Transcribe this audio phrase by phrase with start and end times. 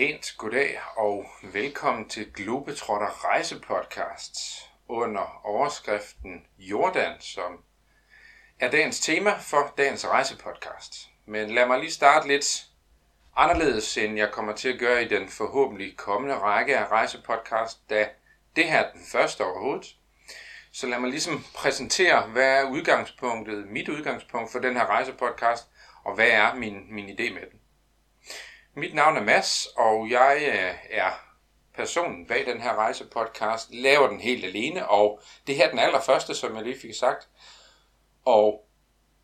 [0.00, 4.36] Pænt goddag og velkommen til Globetrotter Rejsepodcast
[4.88, 7.64] under overskriften Jordan, som
[8.60, 11.08] er dagens tema for dagens rejsepodcast.
[11.26, 12.66] Men lad mig lige starte lidt
[13.36, 18.08] anderledes, end jeg kommer til at gøre i den forhåbentlig kommende række af rejsepodcast, da
[18.56, 19.96] det her er den første overhovedet.
[20.72, 25.68] Så lad mig ligesom præsentere, hvad er udgangspunktet, mit udgangspunkt for den her rejsepodcast,
[26.04, 27.59] og hvad er min, min idé med den.
[28.74, 31.10] Mit navn er Mads, og jeg øh, er
[31.74, 36.34] personen bag den her rejsepodcast, laver den helt alene, og det her er den allerførste,
[36.34, 37.28] som jeg lige fik sagt.
[38.24, 38.66] Og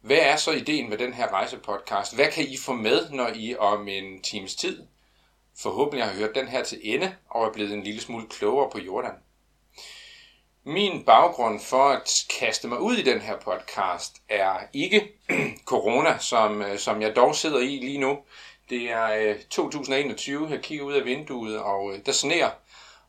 [0.01, 2.15] hvad er så ideen med den her rejsepodcast?
[2.15, 4.87] Hvad kan I få med, når I om en times tid
[5.59, 8.79] forhåbentlig har hørt den her til ende og er blevet en lille smule klogere på
[8.79, 9.15] Jordan?
[10.65, 15.13] Min baggrund for at kaste mig ud i den her podcast er ikke
[15.65, 18.19] corona, som, øh, som jeg dog sidder i lige nu.
[18.71, 22.51] Det er øh, 2021, jeg kigger ud af vinduet, og øh, der sneer,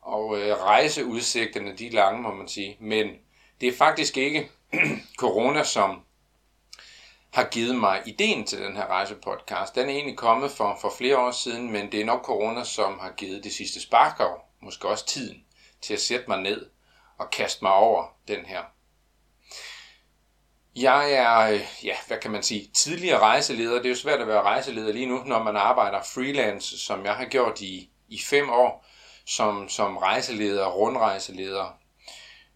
[0.00, 2.76] og øh, rejseudsigterne de er lange, må man sige.
[2.80, 3.10] Men
[3.60, 4.50] det er faktisk ikke
[5.22, 6.00] corona, som
[7.30, 9.74] har givet mig ideen til den her rejsepodcast.
[9.74, 12.98] Den er egentlig kommet for, for flere år siden, men det er nok corona, som
[12.98, 15.44] har givet det sidste spark og måske også tiden
[15.80, 16.66] til at sætte mig ned
[17.18, 18.62] og kaste mig over den her
[20.82, 23.74] jeg er, øh, ja, hvad kan man sige, tidligere rejseleder.
[23.74, 27.14] Det er jo svært at være rejseleder lige nu, når man arbejder freelance, som jeg
[27.14, 28.86] har gjort i, i fem år,
[29.26, 31.78] som, som rejseleder, rundrejseleder.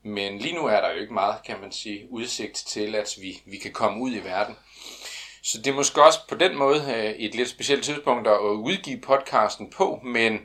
[0.04, 3.42] Men lige nu er der jo ikke meget, kan man sige, udsigt til, at vi,
[3.44, 4.56] vi kan komme ud i verden.
[5.42, 9.00] Så det er måske også på den måde øh, et lidt specielt tidspunkt at udgive
[9.00, 10.40] podcasten på, men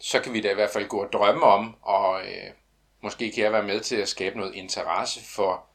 [0.00, 2.50] så kan vi da i hvert fald gå og drømme om, og øh,
[3.02, 5.69] måske kan jeg være med til at skabe noget interesse for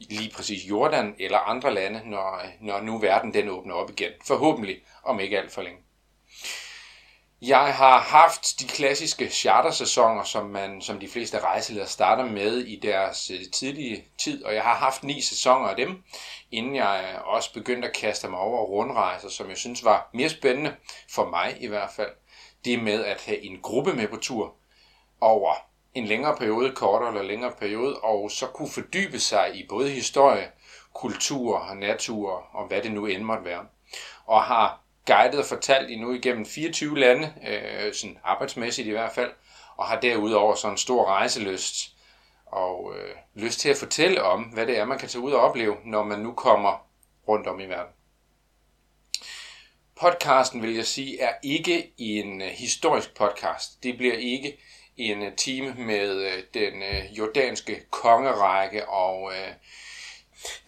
[0.00, 4.12] lige præcis Jordan eller andre lande, når, når nu verden den åbner op igen.
[4.26, 5.80] Forhåbentlig om ikke alt for længe.
[7.42, 12.76] Jeg har haft de klassiske chartersæsoner, som, man, som de fleste rejseledere starter med i
[12.76, 16.02] deres øh, tidlige tid, og jeg har haft ni sæsoner af dem,
[16.50, 20.28] inden jeg øh, også begyndte at kaste mig over rundrejser, som jeg synes var mere
[20.28, 20.74] spændende,
[21.10, 22.10] for mig i hvert fald.
[22.64, 24.54] Det med at have en gruppe med på tur
[25.20, 29.90] over en længere periode, kortere eller længere periode, og så kunne fordybe sig i både
[29.90, 30.50] historie,
[30.92, 33.66] kultur og natur og hvad det nu end måtte være.
[34.26, 39.12] Og har guidet og fortalt i nu igennem 24 lande, øh, sådan arbejdsmæssigt i hvert
[39.12, 39.32] fald,
[39.76, 41.96] og har derudover sådan en stor rejseløst
[42.46, 45.40] og øh, lyst til at fortælle om, hvad det er, man kan tage ud og
[45.40, 46.86] opleve, når man nu kommer
[47.28, 47.92] rundt om i verden.
[50.00, 53.82] Podcasten, vil jeg sige, er ikke en øh, historisk podcast.
[53.82, 54.58] Det bliver ikke
[55.00, 59.52] en øh, time med øh, den øh, jordanske kongerække, og øh,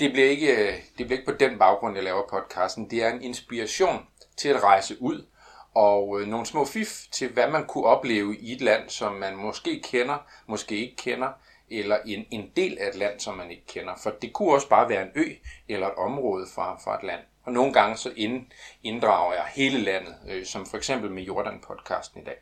[0.01, 2.91] det bliver, ikke, øh, det bliver ikke på den baggrund, jeg laver podcasten.
[2.91, 4.07] Det er en inspiration
[4.37, 5.27] til at rejse ud,
[5.75, 9.81] og nogle små fif til, hvad man kunne opleve i et land, som man måske
[9.81, 11.29] kender, måske ikke kender,
[11.71, 13.93] eller en, en del af et land, som man ikke kender.
[14.03, 15.25] For det kunne også bare være en ø
[15.69, 17.21] eller et område fra, fra et land.
[17.45, 18.47] Og nogle gange så ind,
[18.83, 22.37] inddrager jeg hele landet, øh, som for eksempel med Jordan-podcasten i dag.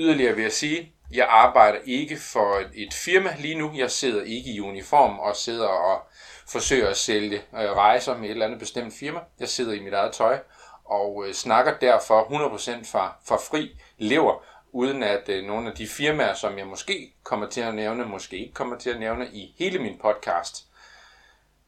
[0.00, 3.72] Yderligere vil jeg sige, jeg arbejder ikke for et firma lige nu.
[3.74, 6.02] Jeg sidder ikke i uniform og sidder og
[6.48, 9.20] forsøger at sælge øh, rejser med et eller andet bestemt firma.
[9.40, 10.38] Jeg sidder i mit eget tøj
[10.84, 15.88] og øh, snakker derfor 100% fra, fra fri lever, uden at øh, nogle af de
[15.88, 19.54] firmaer, som jeg måske kommer til at nævne, måske ikke kommer til at nævne i
[19.58, 20.66] hele min podcast,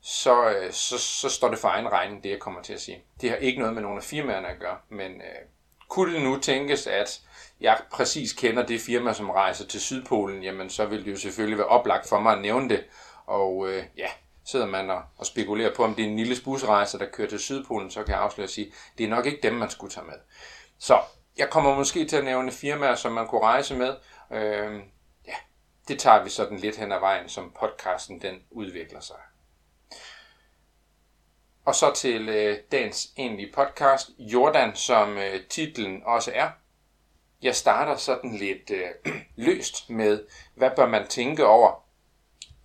[0.03, 3.03] så, øh, så, så står det for egen regning, det jeg kommer til at sige.
[3.21, 5.52] Det har ikke noget med nogle af firmaerne at gøre, men øh,
[5.93, 7.21] kunne det nu tænkes, at
[7.61, 11.59] jeg præcis kender det firma, som rejser til Sydpolen, jamen så vil det jo selvfølgelig
[11.59, 12.85] være oplagt for mig at nævne det.
[13.27, 14.09] Og øh, ja,
[14.45, 17.39] sidder man og, og spekulerer på, om det er en lille busrejse, der kører til
[17.39, 20.07] Sydpolen, så kan jeg afsløre at sige, det er nok ikke dem, man skulle tage
[20.07, 20.15] med.
[20.79, 20.99] Så
[21.37, 23.97] jeg kommer måske til at nævne firmaer, som man kunne rejse med.
[24.31, 24.81] Øh,
[25.27, 25.37] ja,
[25.89, 29.17] det tager vi sådan lidt hen ad vejen, som podcasten den udvikler sig.
[31.65, 36.51] Og så til øh, dagens egentlige podcast, Jordan, som øh, titlen også er.
[37.43, 39.15] Jeg starter sådan lidt øh,
[39.47, 41.85] løst med, hvad bør man tænke over,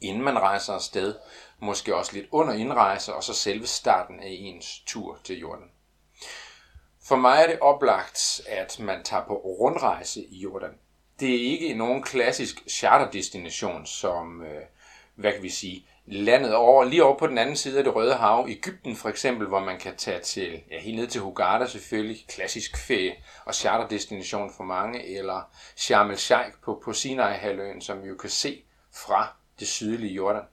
[0.02, 1.16] inden man rejser afsted.
[1.60, 5.72] Måske også lidt under indrejse, og så selve starten af ens tur til Jordan.
[7.04, 10.78] For mig er det oplagt, at man tager på rundrejse i Jordan.
[11.20, 14.62] Det er ikke nogen klassisk charterdestination, som, øh,
[15.16, 18.16] hvad kan vi sige, landet over, lige over på den anden side af det Røde
[18.16, 22.26] Hav, Ægypten for eksempel, hvor man kan tage til, ja, helt ned til Hurghada selvfølgelig,
[22.28, 23.16] klassisk ferie
[23.46, 25.42] og charterdestination for mange, eller
[25.76, 28.64] Sharm el-Sheikh på, på Sinai-halvøen, som vi jo kan se
[28.94, 29.28] fra
[29.60, 30.44] det sydlige Jordan.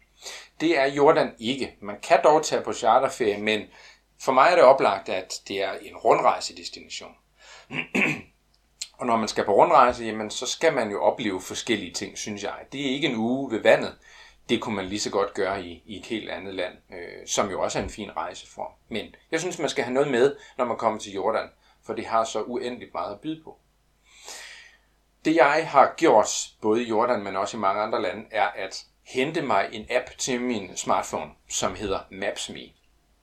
[0.61, 1.77] Det er Jordan ikke.
[1.81, 3.63] Man kan dog tage på charterferie, men
[4.21, 7.15] for mig er det oplagt, at det er en rundrejsedestination.
[8.99, 12.43] Og når man skal på rundrejse, jamen, så skal man jo opleve forskellige ting, synes
[12.43, 12.55] jeg.
[12.73, 13.95] Det er ikke en uge ved vandet.
[14.49, 17.51] Det kunne man lige så godt gøre i, i et helt andet land, øh, som
[17.51, 18.73] jo også er en fin rejseform.
[18.89, 21.49] Men jeg synes, man skal have noget med, når man kommer til Jordan,
[21.87, 23.59] for det har så uendeligt meget at byde på.
[25.25, 28.85] Det jeg har gjort, både i Jordan, men også i mange andre lande, er at
[29.03, 32.71] hente mig en app til min smartphone, som hedder Maps.me.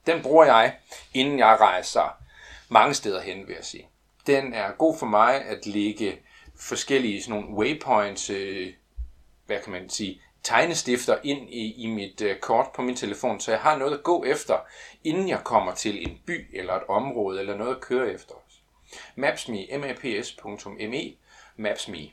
[0.06, 0.76] Den bruger jeg,
[1.14, 2.18] inden jeg rejser
[2.70, 3.88] mange steder hen, vil jeg sige.
[4.28, 6.20] Den er god for mig at lægge
[6.56, 8.74] forskellige sådan nogle waypoints, øh,
[9.46, 13.52] hvad kan man sige, tegnestifter ind i, i mit øh, kort på min telefon, så
[13.52, 14.58] jeg har noget at gå efter,
[15.04, 18.36] inden jeg kommer til en by eller et område, eller noget at køre efter.
[19.16, 21.14] Maps.me, maps.me,
[21.56, 22.12] Maps.me.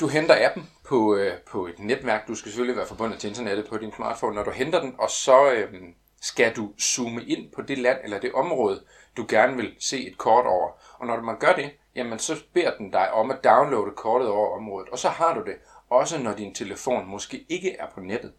[0.00, 2.28] Du henter appen på, øh, på et netværk.
[2.28, 5.10] Du skal selvfølgelig være forbundet til internettet på din smartphone, når du henter den, og
[5.10, 5.72] så øh,
[6.20, 8.84] skal du zoome ind på det land eller det område,
[9.16, 10.70] du gerne vil se et kort over.
[10.98, 14.56] Og når man gør det, jamen så beder den dig om at downloade kortet over
[14.56, 15.54] området, og så har du det,
[15.90, 18.32] også når din telefon måske ikke er på nettet.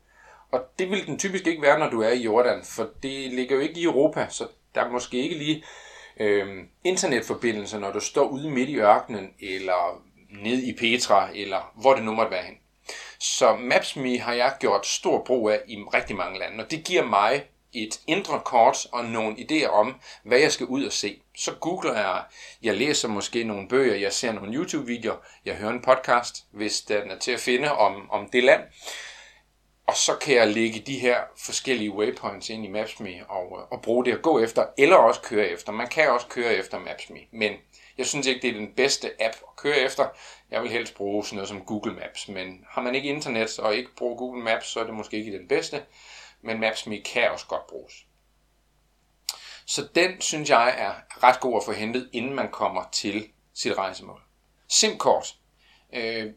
[0.51, 3.55] Og det vil den typisk ikke være, når du er i Jordan, for det ligger
[3.55, 5.63] jo ikke i Europa, så der er måske ikke lige
[6.19, 10.01] øh, internetforbindelse, når du står ude midt i ørkenen, eller
[10.43, 12.57] ned i Petra, eller hvor det nu måtte være hen.
[13.19, 17.05] Så Maps.me har jeg gjort stor brug af i rigtig mange lande, og det giver
[17.05, 17.43] mig
[17.73, 21.21] et indre kort og nogle idéer om, hvad jeg skal ud og se.
[21.37, 22.23] Så googler jeg,
[22.61, 27.11] jeg læser måske nogle bøger, jeg ser nogle YouTube-videoer, jeg hører en podcast, hvis den
[27.11, 28.61] er til at finde om, om det land.
[29.87, 33.81] Og så kan jeg lægge de her forskellige waypoints ind i Maps.me og, øh, og
[33.81, 35.71] bruge det at gå efter, eller også køre efter.
[35.71, 37.53] Man kan også køre efter Maps.me, men
[37.97, 40.05] jeg synes ikke, det er den bedste app at køre efter.
[40.51, 43.75] Jeg vil helst bruge sådan noget som Google Maps, men har man ikke internet og
[43.75, 45.83] ikke bruger Google Maps, så er det måske ikke den bedste
[46.41, 47.93] men Maps.me kan også godt bruges.
[49.65, 50.93] Så den synes jeg er
[51.23, 54.21] ret god at få hentet, inden man kommer til sit rejsemål.
[54.67, 55.35] SIM-kort
[55.93, 56.33] øh,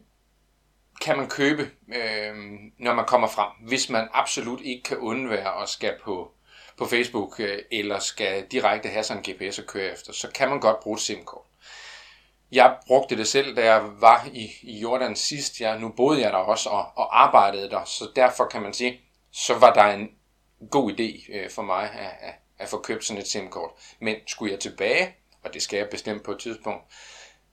[1.01, 2.35] kan man købe, øh,
[2.77, 6.31] når man kommer frem, hvis man absolut ikke kan undvære at skal på,
[6.77, 10.49] på Facebook øh, eller skal direkte have sådan en GPS at køre efter, så kan
[10.49, 11.45] man godt bruge et SIM-kort.
[12.51, 15.61] Jeg brugte det selv, da jeg var i, i Jordan sidst.
[15.61, 19.01] Jeg, nu boede jeg der også og, og arbejdede der, så derfor kan man sige,
[19.31, 20.09] så var der en
[20.69, 23.71] god idé øh, for mig at, at, at få købt sådan et SIM-kort.
[23.99, 26.83] Men skulle jeg tilbage, og det skal jeg bestemt på et tidspunkt,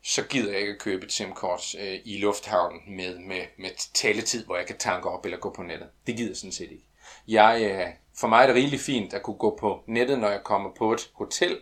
[0.03, 4.45] så gider jeg ikke at købe et SIM-kort øh, i lufthavnen med, med, med taletid,
[4.45, 5.89] hvor jeg kan tanke op eller gå på nettet.
[6.07, 6.85] Det gider jeg sådan set ikke.
[7.29, 7.87] Jeg, øh,
[8.21, 10.93] for mig er det rigeligt fint at kunne gå på nettet, når jeg kommer på
[10.93, 11.61] et hotel,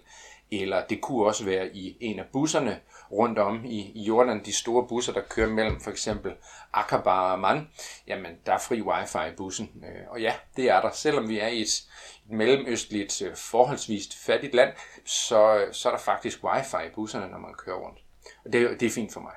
[0.50, 2.80] eller det kunne også være i en af busserne
[3.12, 6.34] rundt om i, i Jordan, de store busser, der kører mellem for eksempel
[6.72, 7.68] Aqaba og Amman,
[8.06, 9.84] jamen der er fri wifi i bussen.
[9.84, 10.90] Øh, og ja, det er der.
[10.90, 14.72] Selvom vi er i et, et mellemøstligt, øh, forholdsvist forholdsvis fattigt land,
[15.04, 17.98] så, så er der faktisk wifi i busserne, når man kører rundt.
[18.44, 19.32] Og det, det er fint for mig.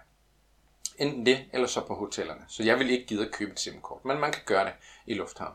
[0.97, 2.41] Enten det, eller så på hotellerne.
[2.47, 4.73] Så jeg vil ikke gide at købe et SIM-kort, men man kan gøre det
[5.05, 5.53] i lufthavn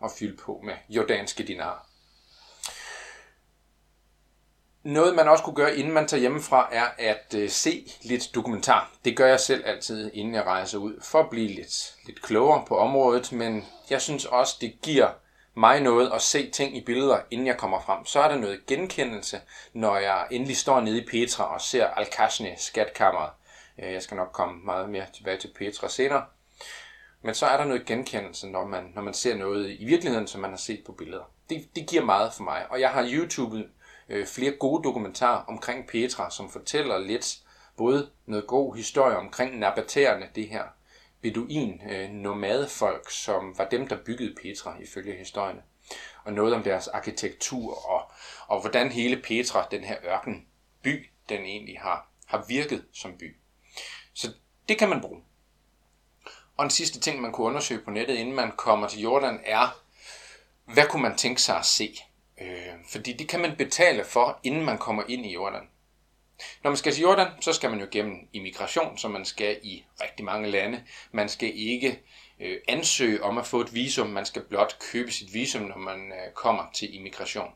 [0.00, 1.87] og fylde på med jordanske dinarer.
[4.88, 8.90] Noget, man også kunne gøre, inden man tager hjemmefra, er at øh, se lidt dokumentar.
[9.04, 12.64] Det gør jeg selv altid, inden jeg rejser ud, for at blive lidt, lidt klogere
[12.68, 13.32] på området.
[13.32, 15.08] Men jeg synes også, det giver
[15.54, 18.04] mig noget at se ting i billeder, inden jeg kommer frem.
[18.04, 19.40] Så er der noget genkendelse,
[19.72, 22.06] når jeg endelig står nede i Petra og ser al
[22.58, 23.30] skatkammeret.
[23.78, 26.24] Øh, jeg skal nok komme meget mere tilbage til Petra senere.
[27.22, 30.40] Men så er der noget genkendelse, når man, når man ser noget i virkeligheden, som
[30.40, 31.30] man har set på billeder.
[31.50, 32.66] Det, det giver meget for mig.
[32.70, 33.64] Og jeg har YouTube
[34.08, 37.38] øh, flere gode dokumentarer omkring Petra, som fortæller lidt
[37.76, 40.64] både noget god historie omkring nabatererne, det her
[41.20, 45.62] beduin øh, nomadefolk, som var dem, der byggede Petra ifølge historierne.
[46.24, 48.12] Og noget om deres arkitektur og,
[48.46, 50.46] og hvordan hele Petra, den her ørken
[50.82, 53.36] by, den egentlig har, har virket som by.
[54.14, 54.32] Så
[54.68, 55.22] det kan man bruge.
[56.56, 59.82] Og en sidste ting, man kunne undersøge på nettet, inden man kommer til Jordan, er,
[60.64, 61.98] hvad kunne man tænke sig at se?
[62.40, 65.62] Øh, fordi det kan man betale for, inden man kommer ind i Jordan.
[66.62, 69.84] Når man skal til Jordan, så skal man jo gennem immigration, som man skal i
[70.02, 70.82] rigtig mange lande.
[71.12, 72.00] Man skal ikke
[72.40, 76.12] øh, ansøge om at få et visum, man skal blot købe sit visum, når man
[76.12, 77.50] øh, kommer til immigration.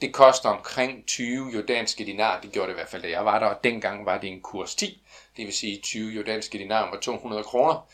[0.00, 3.38] Det koster omkring 20 jordanske dinar, det gjorde det i hvert fald, da jeg var
[3.38, 5.02] der, og dengang var det en kurs 10,
[5.36, 7.88] det vil sige 20 jordanske dinar var 200 kroner.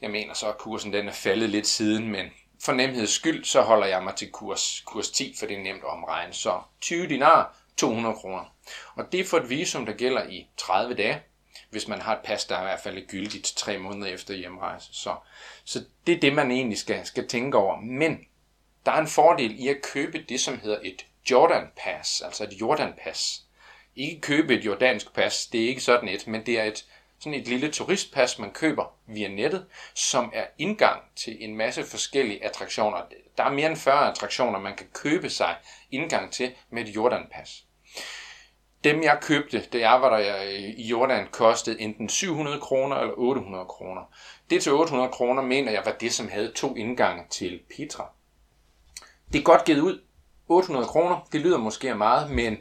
[0.00, 2.26] Jeg mener så, at kursen den er faldet lidt siden, men
[2.60, 5.82] for nemheds skyld, så holder jeg mig til kurs, kurs 10, for det er nemt
[5.84, 6.32] at omregne.
[6.32, 8.54] Så 20 dinar, 200 kroner.
[8.94, 11.22] Og det er for et visum, der gælder i 30 dage,
[11.70, 14.88] hvis man har et pas, der er i hvert fald gyldigt tre måneder efter hjemrejse.
[14.92, 15.14] Så,
[15.64, 17.80] så det er det, man egentlig skal, skal tænke over.
[17.80, 18.18] Men
[18.86, 22.52] der er en fordel i at købe det, som hedder et Jordan Pass, altså et
[22.60, 23.42] Jordan Pass.
[23.96, 26.84] ikke købe et jordansk pas, det er ikke sådan et, men det er et,
[27.20, 32.44] sådan et lille turistpas, man køber via nettet, som er indgang til en masse forskellige
[32.44, 32.98] attraktioner.
[33.36, 35.56] Der er mere end 40 attraktioner, man kan købe sig
[35.90, 37.64] indgang til med et Jordan-pas.
[38.84, 43.14] Dem jeg købte, da jeg var der øh, i Jordan, kostede enten 700 kroner eller
[43.16, 44.02] 800 kroner.
[44.50, 48.10] Det til 800 kroner mener jeg var det, som havde to indgange til Petra.
[49.32, 50.00] Det er godt givet ud.
[50.48, 52.58] 800 kroner, det lyder måske meget, men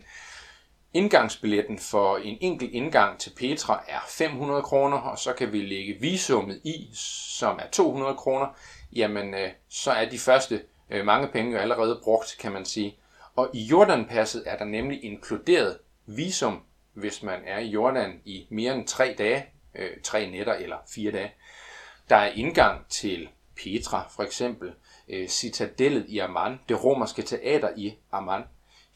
[0.97, 5.97] Indgangsbilletten for en enkelt indgang til Petra er 500 kroner, og så kan vi lægge
[6.01, 6.89] visummet i,
[7.39, 8.47] som er 200 kroner.
[8.95, 12.97] Jamen, øh, så er de første øh, mange penge jo allerede brugt, kan man sige.
[13.35, 16.63] Og i Jordanpasset er der nemlig inkluderet visum,
[16.93, 21.11] hvis man er i Jordan i mere end tre dage, øh, tre nætter eller fire
[21.11, 21.31] dage.
[22.09, 24.73] Der er indgang til Petra, for eksempel,
[25.09, 28.43] øh, citadellet i Amman, det romerske teater i Amman,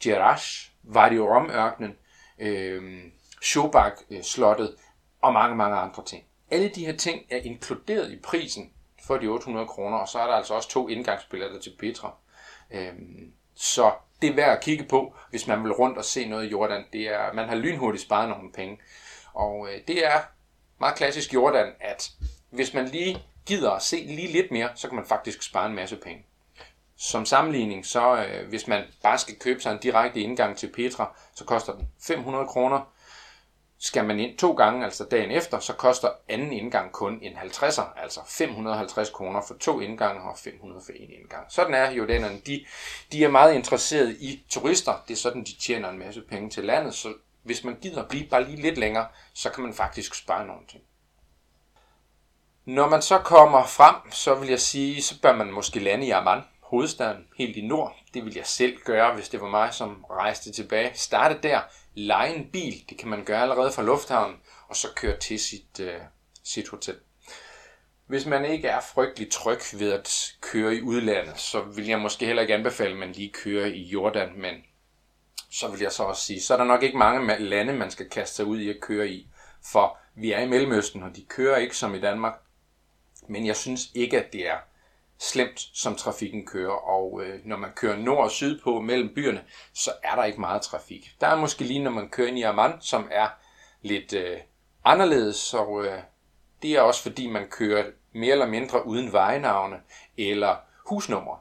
[0.06, 1.96] Jerash, Rom-ørkenen,
[2.38, 3.02] øh,
[3.42, 4.74] Shobak-slottet
[5.22, 6.24] og mange, mange andre ting.
[6.50, 8.72] Alle de her ting er inkluderet i prisen
[9.06, 12.14] for de 800 kroner, og så er der altså også to indgangsbilletter til Petra.
[12.70, 12.92] Øh,
[13.54, 16.48] så det er værd at kigge på, hvis man vil rundt og se noget i
[16.48, 16.84] Jordan.
[16.92, 18.80] Det er, man har lynhurtigt sparet nogle penge.
[19.32, 20.20] Og øh, det er
[20.80, 22.10] meget klassisk Jordan, at
[22.50, 25.74] hvis man lige gider at se lige lidt mere, så kan man faktisk spare en
[25.74, 26.26] masse penge.
[27.04, 31.16] Som sammenligning, så øh, hvis man bare skal købe sig en direkte indgang til Petra,
[31.34, 32.80] så koster den 500 kroner.
[33.78, 38.02] Skal man ind to gange, altså dagen efter, så koster anden indgang kun en 50'er,
[38.02, 41.46] altså 550 kroner for to indgange og 500 for en indgang.
[41.48, 42.40] Sådan er jordanerne.
[42.46, 42.64] De,
[43.12, 45.02] de er meget interesserede i turister.
[45.08, 48.26] Det er sådan, de tjener en masse penge til landet, så hvis man gider blive
[48.26, 50.82] bare lige lidt længere, så kan man faktisk spare nogle ting.
[52.64, 56.10] Når man så kommer frem, så vil jeg sige, så bør man måske lande i
[56.10, 57.96] Amman hovedstaden, helt i nord.
[58.14, 60.90] Det ville jeg selv gøre, hvis det var mig, som rejste tilbage.
[60.94, 61.60] Starte der,
[61.94, 64.36] lege en bil, det kan man gøre allerede fra lufthavnen,
[64.68, 66.00] og så køre til sit, øh,
[66.44, 66.96] sit hotel.
[68.06, 72.26] Hvis man ikke er frygtelig tryg ved at køre i udlandet, så vil jeg måske
[72.26, 74.54] heller ikke anbefale, at man lige kører i Jordan, men
[75.50, 78.08] så vil jeg så også sige, så er der nok ikke mange lande, man skal
[78.10, 79.28] kaste sig ud i at køre i,
[79.72, 82.34] for vi er i Mellemøsten, og de kører ikke som i Danmark.
[83.28, 84.56] Men jeg synes ikke, at det er
[85.22, 86.90] slemt, som trafikken kører.
[86.90, 90.40] Og øh, når man kører nord og syd på mellem byerne, så er der ikke
[90.40, 91.10] meget trafik.
[91.20, 93.28] Der er måske lige, når man kører ind i Amman, som er
[93.82, 94.38] lidt øh,
[94.84, 95.98] anderledes, og øh,
[96.62, 99.76] det er også fordi, man kører mere eller mindre uden vejnavne
[100.18, 101.38] eller husnumre.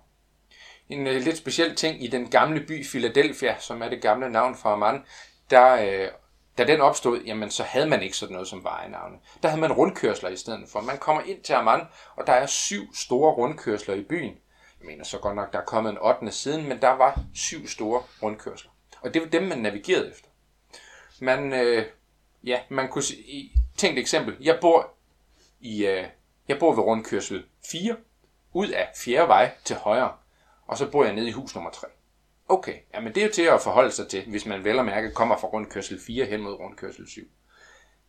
[0.90, 4.56] En øh, lidt speciel ting i den gamle by Philadelphia, som er det gamle navn
[4.56, 5.06] for Amman,
[5.50, 6.08] der øh,
[6.62, 9.18] da den opstod, jamen så havde man ikke sådan noget som vejenavne.
[9.44, 10.82] Der havde man rundkørsler i stedet for.
[10.82, 11.82] Man kommer ind til Amman,
[12.16, 14.38] og der er syv store rundkørsler i byen.
[14.80, 16.32] Jeg mener så godt nok, der er kommet en 8.
[16.32, 18.72] siden, men der var syv store rundkørsler.
[19.02, 20.28] Og det var dem, man navigerede efter.
[21.20, 21.86] Man, øh,
[22.44, 24.38] ja, man kunne sige, tænk et eksempel.
[24.40, 24.94] Jeg bor
[25.60, 26.06] i, øh,
[26.48, 27.96] jeg bor ved rundkørsel 4,
[28.54, 30.12] ud af fjerde vej til højre,
[30.68, 31.88] og så bor jeg nede i hus nummer 3.
[32.52, 35.12] Okay, jamen det er jo til at forholde sig til, hvis man vel og mærke
[35.12, 37.22] kommer fra rundkørsel 4 hen mod rundkørsel 7.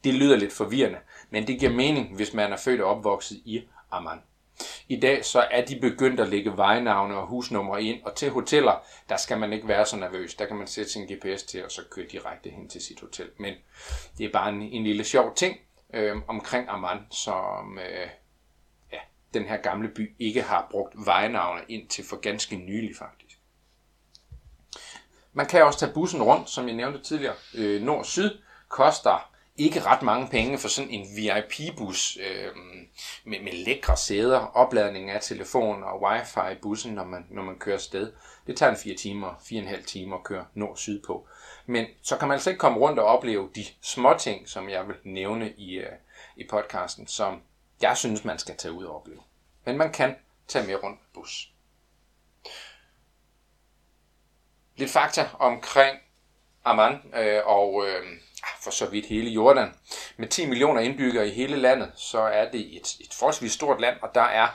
[0.05, 0.99] Det lyder lidt forvirrende,
[1.31, 4.19] men det giver mening, hvis man er født og opvokset i Amman.
[4.89, 8.85] I dag så er de begyndt at lægge vejnavne og husnumre ind, og til hoteller,
[9.09, 10.35] der skal man ikke være så nervøs.
[10.35, 13.31] Der kan man sætte sin GPS til, og så køre direkte hen til sit hotel.
[13.39, 13.55] Men
[14.19, 15.57] det er bare en, en lille sjov ting
[15.95, 18.09] øh, omkring Amman, som øh,
[18.93, 18.99] ja,
[19.35, 23.32] den her gamle by ikke har brugt vejnavne ind til for ganske nylig faktisk.
[25.33, 27.35] Man kan også tage bussen rundt, som jeg nævnte tidligere.
[27.55, 28.31] Øh, Nord-Syd
[28.69, 32.57] koster ikke ret mange penge for sådan en VIP-bus øh,
[33.25, 37.59] med, med lækre sæder, opladning af telefon og wifi i bussen, når man, når man
[37.59, 38.12] kører sted.
[38.47, 41.29] Det tager en 4 timer, 4,5 timer at køre nord-syd på.
[41.67, 44.89] Men så kan man altså ikke komme rundt og opleve de små ting, som jeg
[44.89, 45.93] vil nævne i, øh,
[46.37, 47.41] i podcasten, som
[47.83, 49.21] jeg synes, man skal tage ud og opleve.
[49.65, 50.17] Men man kan
[50.49, 51.52] tage med rundt bus.
[54.83, 55.99] Lidt fakta omkring
[56.65, 58.07] Amman øh, og øh,
[58.62, 59.75] for så vidt hele Jordan.
[60.17, 63.97] Med 10 millioner indbyggere i hele landet, så er det et, et forholdsvis stort land,
[64.03, 64.49] og der er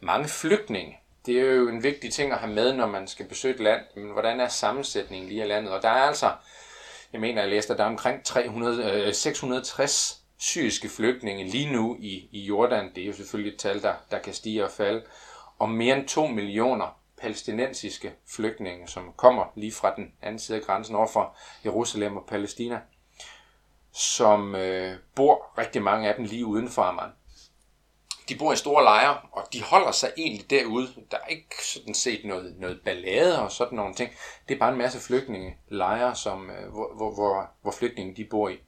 [0.00, 0.98] mange flygtninge.
[1.26, 3.80] Det er jo en vigtig ting at have med, når man skal besøge et land.
[3.96, 5.72] Men hvordan er sammensætningen lige af landet?
[5.72, 6.32] Og der er altså,
[7.12, 11.96] jeg mener, jeg læste, at der er omkring 300, øh, 660 syriske flygtninge lige nu
[12.00, 12.94] i, i Jordan.
[12.94, 15.02] Det er jo selvfølgelig et tal, der, der kan stige og falde.
[15.58, 20.64] Og mere end 2 millioner palæstinensiske flygtninge, som kommer lige fra den anden side af
[20.64, 22.80] grænsen over for Jerusalem og Palæstina,
[23.92, 27.10] som øh, bor rigtig mange af dem lige uden for Amman.
[28.28, 30.88] de bor i store lejre, og de holder sig egentlig derude.
[31.10, 34.10] Der er ikke sådan set noget, noget ballade og sådan nogle ting.
[34.48, 38.48] Det er bare en masse flygtningelejre, som, øh, hvor, hvor, hvor, hvor flygtninge de bor
[38.48, 38.58] i.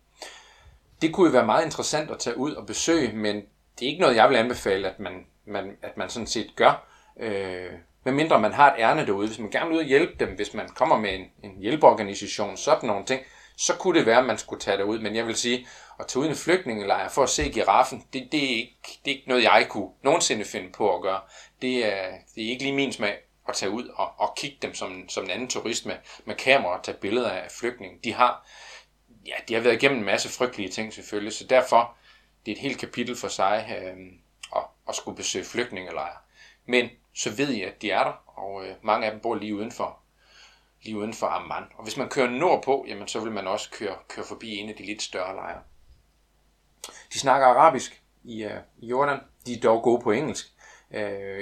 [1.02, 3.36] Det kunne jo være meget interessant at tage ud og besøge, men
[3.78, 6.88] det er ikke noget, jeg vil anbefale, at man, man, at man sådan set gør.
[7.20, 7.72] Øh,
[8.06, 9.26] medmindre man har et ærne derude.
[9.26, 12.56] Hvis man gerne vil ud og hjælpe dem, hvis man kommer med en, en hjælpeorganisation,
[12.56, 13.22] sådan nogle ting,
[13.56, 14.98] så kunne det være, at man skulle tage derud.
[14.98, 15.66] Men jeg vil sige,
[16.00, 19.10] at tage ud i en flygtningelejr for at se giraffen, det, det, er ikke, det
[19.10, 21.20] er ikke noget, jeg kunne nogensinde finde på at gøre.
[21.62, 24.74] Det er, det er ikke lige min smag at tage ud og, og kigge dem
[24.74, 27.98] som, som en anden turist med, med kamera og tage billeder af flygtninge.
[28.04, 28.46] De har,
[29.26, 31.94] ja, de har været igennem en masse frygtelige ting selvfølgelig, så derfor
[32.46, 33.96] det er et helt kapitel for sig øh,
[34.56, 36.16] at, at skulle besøge flygtningelejre.
[36.66, 39.54] Men så ved I, at de er der, og øh, mange af dem bor lige
[39.54, 39.98] udenfor,
[40.82, 41.64] lige uden for Amman.
[41.76, 44.74] Og hvis man kører nordpå, jamen, så vil man også køre, køre forbi en af
[44.74, 45.60] de lidt større lejre.
[47.12, 49.20] De snakker arabisk i, uh, i Jordan.
[49.46, 50.46] De er dog gode på engelsk.
[50.90, 50.98] Uh,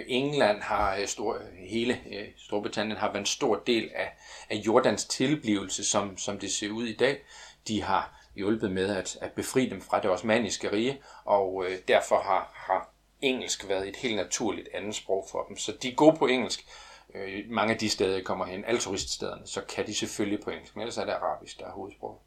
[0.07, 1.39] England har uh, stor,
[1.69, 4.17] hele uh, Storbritannien har været en stor del af,
[4.51, 7.25] af Jordans tilblivelse, som, som det ser ud i dag.
[7.69, 12.21] De har hjulpet med at, at befri dem fra det osmaniske rige, og uh, derfor
[12.21, 12.94] har, har
[13.27, 15.57] engelsk været et helt naturligt andet sprog for dem.
[15.57, 16.67] Så de er gode på engelsk.
[17.15, 20.51] Øh, mange af de steder, jeg kommer hen, alle turiststederne, så kan de selvfølgelig på
[20.51, 22.19] engelsk, men ellers er det arabisk, der er hovedsproget.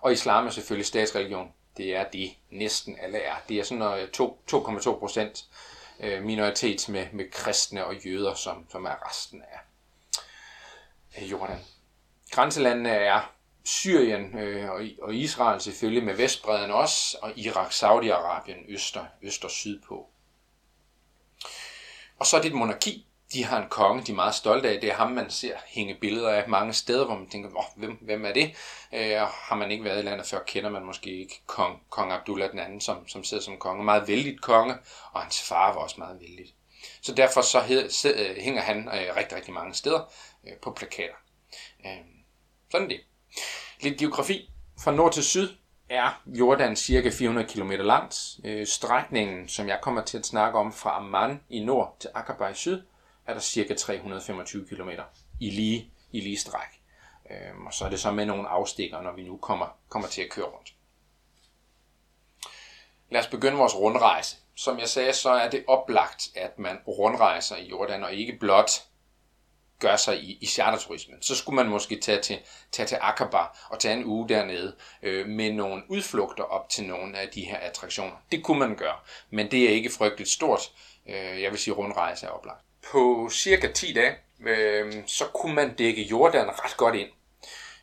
[0.00, 3.34] Og islam er selvfølgelig statsreligion det er det næsten alle er.
[3.48, 5.44] Det er sådan 2,2 øh, procent
[6.00, 11.58] øh, minoritet med, med kristne og jøder, som, som er resten af Jordan.
[12.30, 13.32] Grænselandene er
[13.64, 14.70] Syrien øh,
[15.02, 20.08] og Israel selvfølgelig med Vestbreden også, og Irak, Saudi-Arabien, øster, øster sydpå.
[22.18, 24.80] Og så er det et monarki, de har en konge, de er meget stolte af.
[24.80, 27.98] Det er ham, man ser hænge billeder af mange steder, hvor man tænker, oh, hvem,
[28.00, 28.54] hvem er det?
[28.92, 32.50] Øh, har man ikke været i landet før, kender man måske ikke kong, kong Abdullah
[32.50, 33.84] den anden, som, som sidder som konge.
[33.84, 34.74] Meget vældigt konge,
[35.12, 36.54] og hans far var også meget vældigt.
[37.02, 40.12] Så derfor så hed, sid, øh, hænger han øh, rigtig, rigtig mange steder
[40.46, 41.14] øh, på plakater.
[41.86, 41.98] Øh,
[42.70, 43.00] sådan det.
[43.80, 44.50] Lidt geografi.
[44.84, 45.48] Fra nord til syd
[45.88, 48.20] er Jordan cirka 400 km langt.
[48.44, 52.48] Øh, strækningen, som jeg kommer til at snakke om fra Amman i nord til Aqaba
[52.48, 52.82] i syd,
[53.26, 54.90] er der cirka 325 km
[55.40, 56.82] i lige, i lige stræk.
[57.30, 60.22] Øhm, og så er det så med nogle afstikker, når vi nu kommer, kommer til
[60.22, 60.74] at køre rundt.
[63.10, 64.36] Lad os begynde vores rundrejse.
[64.56, 68.70] Som jeg sagde, så er det oplagt, at man rundrejser i Jordan, og ikke blot
[69.82, 71.22] gør sig i, i charterturismen.
[71.22, 72.38] Så skulle man måske tage til,
[72.72, 77.18] tage til Aqaba og tage en uge dernede øh, med nogle udflugter op til nogle
[77.18, 78.16] af de her attraktioner.
[78.32, 78.96] Det kunne man gøre,
[79.30, 80.72] men det er ikke frygteligt stort.
[81.08, 84.14] Øh, jeg vil sige, rundrejse er oplagt på cirka 10 dage,
[84.46, 87.08] øh, så kunne man dække Jordan ret godt ind.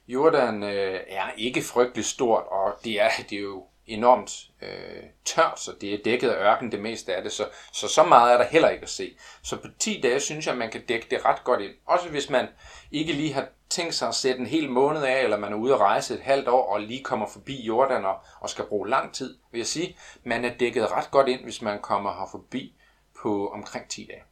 [0.08, 5.60] Jordan øh, er ikke frygteligt stort, og det er, det er jo enormt øh, tørt,
[5.60, 8.38] så det er dækket af ørken det meste af det, så, så så meget er
[8.38, 9.18] der heller ikke at se.
[9.42, 11.72] Så på 10 dage synes jeg, man kan dække det ret godt ind.
[11.86, 12.48] Også hvis man
[12.92, 15.74] ikke lige har tænkt sig at sætte en hel måned af, eller man er ude
[15.74, 19.14] at rejse et halvt år og lige kommer forbi Jordan og, og skal bruge lang
[19.14, 22.74] tid, vil jeg sige, man er dækket ret godt ind, hvis man kommer her forbi
[23.22, 24.24] på omkring 10 dage.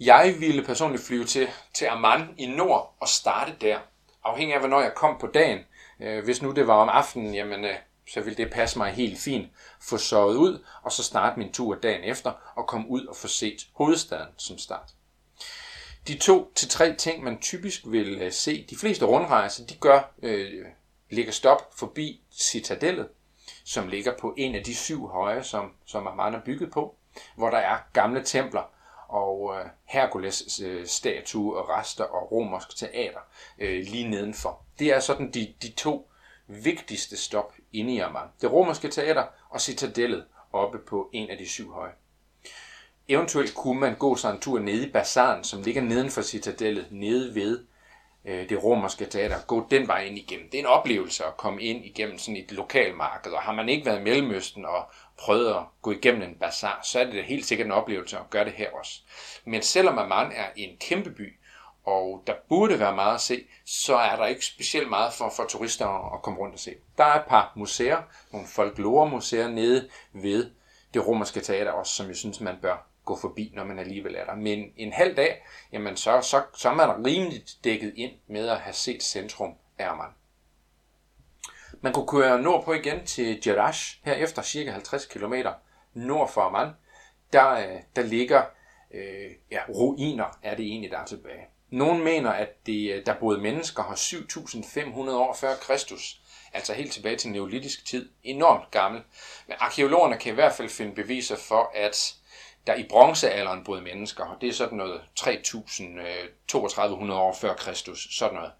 [0.00, 3.78] Jeg ville personligt flyve til, til Amman i nord og starte der,
[4.24, 5.58] afhængig af, hvornår jeg kom på dagen.
[6.00, 7.74] Øh, hvis nu det var om aftenen, jamen, øh,
[8.08, 9.48] så ville det passe mig helt fint.
[9.80, 13.28] Få sovet ud, og så starte min tur dagen efter, og komme ud og få
[13.28, 14.90] set hovedstaden som start.
[16.08, 20.12] De to til tre ting, man typisk vil øh, se, de fleste rundrejser, de gør,
[20.22, 20.64] øh,
[21.10, 23.08] ligger stop forbi Citadellet,
[23.64, 26.96] som ligger på en af de syv høje, som, som Amman er bygget på,
[27.36, 28.70] hvor der er gamle templer,
[29.08, 33.20] og øh, Herkules øh, statue og rester og romersk teater
[33.58, 34.62] øh, lige nedenfor.
[34.78, 36.10] Det er sådan de, de to
[36.46, 38.28] vigtigste stop inde i Amman.
[38.40, 41.92] Det romerske teater og citadellet oppe på en af de syv høje.
[43.08, 46.86] Eventuelt kunne man gå sig en tur nede i bazaren, som ligger neden for citadellet,
[46.90, 47.64] nede ved
[48.24, 49.36] øh, det romerske teater.
[49.46, 50.50] Gå den vej ind igennem.
[50.50, 53.86] Det er en oplevelse at komme ind igennem sådan et lokalmarked, og har man ikke
[53.86, 57.66] været i Mellemøsten og prøvet at gå igennem en bazar, så er det helt sikkert
[57.66, 59.00] en oplevelse at gøre det her også.
[59.44, 61.35] Men selvom Amman er en kæmpe by,
[61.86, 65.44] og der burde være meget at se, så er der ikke specielt meget for, for
[65.44, 66.74] turister at komme rundt og se.
[66.98, 70.50] Der er et par museer, nogle folkloremuseer nede ved
[70.94, 74.24] det romerske teater også, som jeg synes, man bør gå forbi, når man alligevel er
[74.24, 74.34] der.
[74.34, 78.60] Men en halv dag, jamen så, så, så er man rimeligt dækket ind med at
[78.60, 80.10] have set centrum af Amman.
[81.80, 85.34] Man kunne køre nordpå igen til Jerash, her efter cirka 50 km
[85.94, 86.70] nord for Amman.
[87.32, 88.42] Der, øh, der ligger
[88.94, 91.46] øh, ja, ruiner, er det egentlig, der er tilbage.
[91.70, 96.20] Nogle mener, at det, øh, der boede mennesker har 7.500 år før Kristus,
[96.52, 99.02] altså helt tilbage til neolitisk tid, enormt gammel.
[99.46, 102.14] Men arkeologerne kan i hvert fald finde beviser for, at
[102.66, 105.82] der i bronzealderen boede mennesker, og det er sådan noget 3.200
[107.02, 108.52] øh, år før Kristus, sådan noget.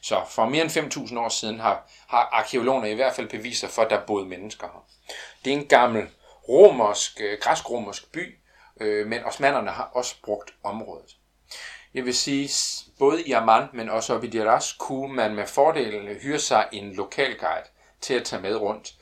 [0.00, 3.82] Så for mere end 5.000 år siden har, har arkeologerne i hvert fald beviser for,
[3.82, 4.86] at der boede mennesker her.
[5.44, 6.08] Det er en gammel
[6.48, 8.38] romersk, øh, græsk-romersk by,
[8.80, 11.16] øh, men osmanderne har også brugt området.
[11.94, 12.50] Jeg vil sige,
[12.98, 16.92] både i Amman, men også op i Diras, kunne man med fordel hyre sig en
[16.92, 17.68] lokal guide
[18.00, 18.94] til at tage med rundt.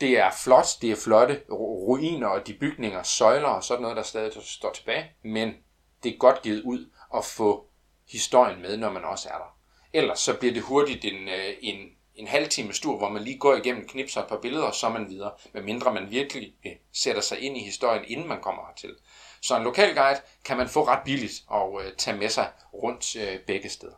[0.00, 4.02] Det er flot, det er flotte ruiner og de bygninger, søjler og sådan noget, der
[4.02, 5.54] stadig står tilbage, men
[6.02, 7.66] det er godt givet ud at få
[8.08, 9.56] historien med, når man også er der.
[9.92, 11.88] Ellers så bliver det hurtigt en, øh, en,
[12.20, 14.86] en halv time stur, hvor man lige går igennem, knipser et par billeder, og så
[14.86, 18.66] er man videre, medmindre man virkelig øh, sætter sig ind i historien, inden man kommer
[18.66, 18.96] hertil.
[19.42, 23.16] Så en lokal guide kan man få ret billigt og øh, tage med sig rundt
[23.16, 23.94] øh, begge steder.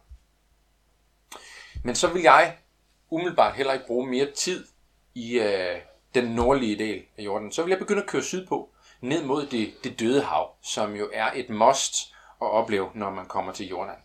[1.84, 2.56] Men så vil jeg
[3.10, 4.66] umiddelbart heller ikke bruge mere tid
[5.14, 5.80] i øh,
[6.14, 7.52] den nordlige del af Jordan.
[7.52, 11.10] Så vil jeg begynde at køre sydpå, ned mod det, det døde hav, som jo
[11.12, 11.94] er et must
[12.42, 13.96] at opleve, når man kommer til Jordan.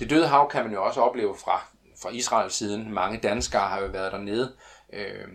[0.00, 1.66] Det døde hav kan man jo også opleve fra,
[2.02, 2.92] fra Israels siden.
[2.92, 4.56] Mange danskere har jo været dernede.
[4.92, 5.28] Øh,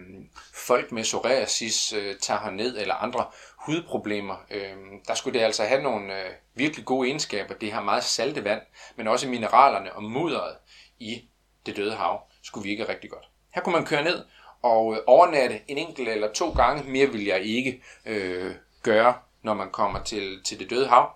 [0.53, 3.25] folk med psoriasis øh, tager herned, eller andre
[3.57, 4.35] hudproblemer.
[4.51, 4.75] Øh,
[5.07, 7.53] der skulle det altså have nogle øh, virkelig gode egenskaber.
[7.53, 8.61] Det har meget salte vand,
[8.95, 10.55] men også mineralerne og mudderet
[10.99, 11.29] i
[11.65, 13.25] det døde hav skulle virke rigtig godt.
[13.53, 14.23] Her kunne man køre ned
[14.61, 16.91] og øh, overnatte en enkelt eller to gange.
[16.91, 21.11] Mere vil jeg ikke øh, gøre, når man kommer til, til det døde hav,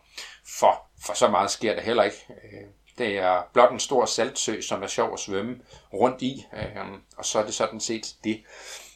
[0.59, 2.17] for, for så meget sker der heller ikke.
[2.29, 2.67] Øh,
[3.01, 5.61] det er blot en stor saltsø, som er sjov at svømme
[5.93, 6.85] rundt i, øh,
[7.17, 8.43] og så er det sådan set det.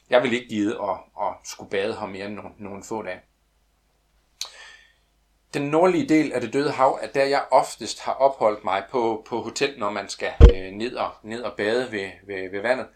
[0.09, 3.19] Jeg vil ikke gide at, at skulle bade her mere end nogle, nogle få dage.
[5.53, 9.25] Den nordlige del af det døde hav er der, jeg oftest har opholdt mig på,
[9.29, 12.87] på hotel, når man skal øh, ned, og, ned og bade ved, ved, ved vandet.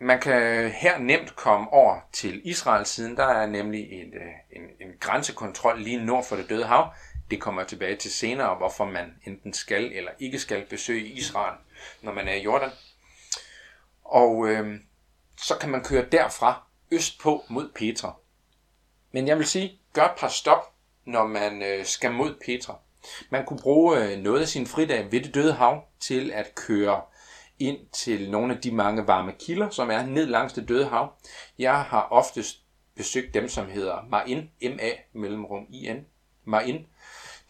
[0.00, 3.16] Man kan her nemt komme over til Israels siden.
[3.16, 6.92] Der er nemlig en, øh, en, en grænsekontrol lige nord for det døde hav.
[7.30, 11.54] Det kommer jeg tilbage til senere, hvorfor man enten skal eller ikke skal besøge Israel,
[12.02, 12.70] når man er i Jordan.
[14.04, 14.80] Og øh,
[15.36, 18.14] så kan man køre derfra østpå mod Petra.
[19.12, 22.78] Men jeg vil sige, gør et par stop, når man øh, skal mod Petra.
[23.30, 27.02] Man kunne bruge øh, noget af sin fridag ved det døde hav til at køre
[27.58, 31.12] ind til nogle af de mange varme kilder, som er ned langs det døde hav.
[31.58, 32.62] Jeg har oftest
[32.94, 36.06] besøgt dem, som hedder Marin, M-A, mellemrum I-N,
[36.44, 36.86] Marin,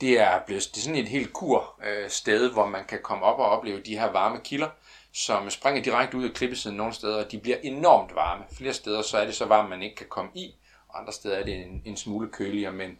[0.00, 3.24] det er blevet det er sådan et helt kur øh, sted, hvor man kan komme
[3.24, 4.68] op og opleve de her varme kilder,
[5.12, 8.44] som springer direkte ud af klippesiden nogle steder, og de bliver enormt varme.
[8.52, 10.54] Flere steder så er det så varmt, man ikke kan komme i,
[10.88, 12.90] og andre steder er det en, en smule køligere, men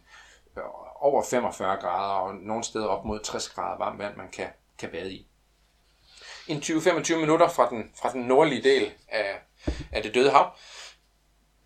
[0.57, 0.63] øh,
[1.01, 4.89] over 45 grader, og nogle steder op mod 60 grader varmt vand, man kan, kan
[4.89, 5.27] bade i.
[6.47, 9.41] En 20-25 minutter fra den, fra den nordlige del af,
[9.91, 10.51] af det døde hav,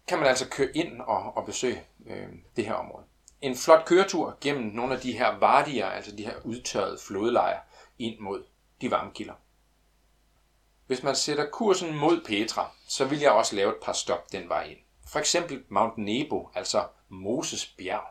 [0.07, 3.03] kan man altså køre ind og, og besøge øh, det her område
[3.43, 7.59] en flot køretur gennem nogle af de her vardier, altså de her udtørrede flodlejer,
[7.99, 8.43] ind mod
[8.81, 9.33] de varme kilder.
[10.87, 14.49] Hvis man sætter kursen mod Petra, så vil jeg også lave et par stop den
[14.49, 14.77] vej ind.
[15.07, 18.07] For eksempel Mount Nebo, altså Moses bjerg.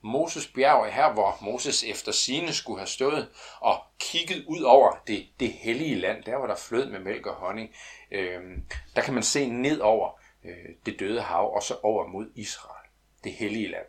[0.00, 3.28] Moses bjerg er her, hvor Moses efter sine skulle have stået
[3.60, 7.34] og kigget ud over det, det hellige land, der hvor der flød med mælk og
[7.34, 7.70] honning.
[8.10, 8.64] Øhm,
[8.96, 12.88] der kan man se ned over øh, det døde hav og så over mod Israel,
[13.24, 13.86] det hellige land.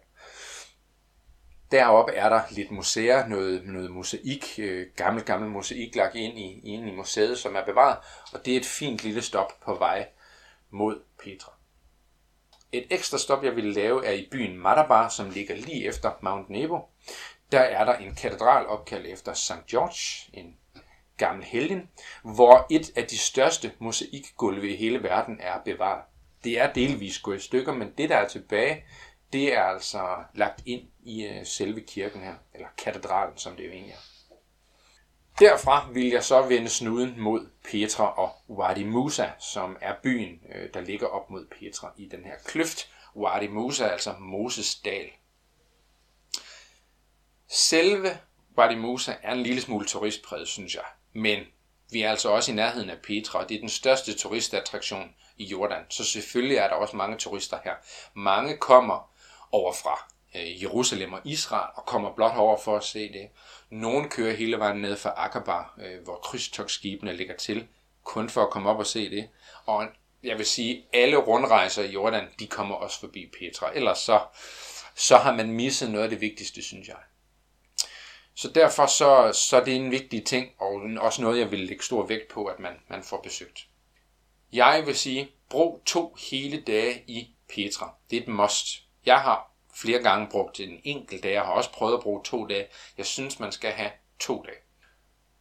[1.72, 6.60] Deroppe er der lidt museer, noget, noget mosaik, øh, gammel, gammel mosaik lagt ind i,
[6.64, 7.98] ind i museet, som er bevaret,
[8.34, 10.08] og det er et fint lille stop på vej
[10.70, 11.52] mod Petra.
[12.72, 16.50] Et ekstra stop, jeg ville lave, er i byen Madabar, som ligger lige efter Mount
[16.50, 16.80] Nebo.
[17.52, 19.68] Der er der en katedral opkaldt efter St.
[19.70, 20.58] George, en
[21.18, 21.90] gammel helgen,
[22.24, 26.04] hvor et af de største mosaikgulve i hele verden er bevaret.
[26.44, 28.86] Det er delvis gået i stykker, men det der er tilbage,
[29.34, 33.72] det er altså lagt ind i øh, selve kirken her, eller katedralen, som det jo
[33.72, 34.36] egentlig er.
[35.40, 40.74] Derfra vil jeg så vende snuden mod Petra og Wadi Musa, som er byen, øh,
[40.74, 42.90] der ligger op mod Petra i den her kløft.
[43.16, 45.10] Wadi Musa, altså Moses dal.
[47.48, 48.18] Selve
[48.58, 50.84] Wadi Musa er en lille smule turistpræget, synes jeg.
[51.14, 51.46] Men
[51.92, 55.46] vi er altså også i nærheden af Petra, og det er den største turistattraktion i
[55.46, 55.84] Jordan.
[55.90, 57.74] Så selvfølgelig er der også mange turister her.
[58.14, 59.15] Mange kommer
[59.56, 63.30] over fra øh, Jerusalem og Israel og kommer blot over for at se det.
[63.70, 67.68] Nogle kører hele vejen ned fra Akaba, øh, hvor krydstogsskibene ligger til,
[68.04, 69.30] kun for at komme op og se det.
[69.66, 69.88] Og
[70.24, 73.72] jeg vil sige, alle rundrejser i Jordan, de kommer også forbi Petra.
[73.76, 74.20] Ellers så,
[74.96, 76.98] så har man misset noget af det vigtigste, synes jeg.
[78.36, 81.84] Så derfor så, så det er en vigtig ting, og også noget, jeg vil lægge
[81.84, 83.68] stor vægt på, at man, man får besøgt.
[84.54, 87.94] Jeg vil sige, brug to hele dage i Petra.
[88.10, 88.85] Det er et must.
[89.06, 91.34] Jeg har flere gange brugt en enkelt dag.
[91.34, 92.68] Jeg har også prøvet at bruge to dage.
[92.98, 94.58] Jeg synes, man skal have to dage.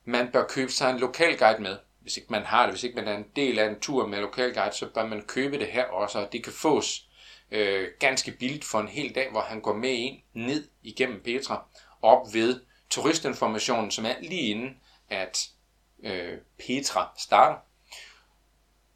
[0.05, 1.79] Man bør købe sig en lokalguide med.
[2.01, 4.21] Hvis ikke man har det, hvis ikke man er en del af en tur med
[4.21, 7.09] lokalguide, så bør man købe det her også, og det kan fås
[7.51, 11.67] øh, ganske billigt for en hel dag, hvor han går med ind ned igennem Petra,
[12.03, 15.49] op ved turistinformationen, som er lige inden, at
[16.03, 17.57] øh, Petra starter.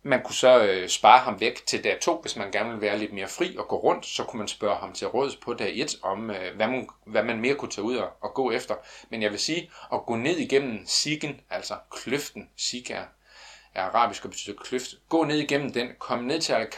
[0.03, 2.99] Man kunne så øh, spare ham væk til dag 2, hvis man gerne vil være
[2.99, 4.07] lidt mere fri og gå rundt.
[4.07, 7.23] Så kunne man spørge ham til råds på dag 1 om, øh, hvad, man, hvad
[7.23, 8.75] man mere kunne tage ud og, og gå efter.
[9.11, 13.05] Men jeg vil sige, at gå ned igennem siggen, altså kløften, Sig er,
[13.75, 14.95] er arabisk og betyder kløft.
[15.09, 16.69] Gå ned igennem den, kom ned til al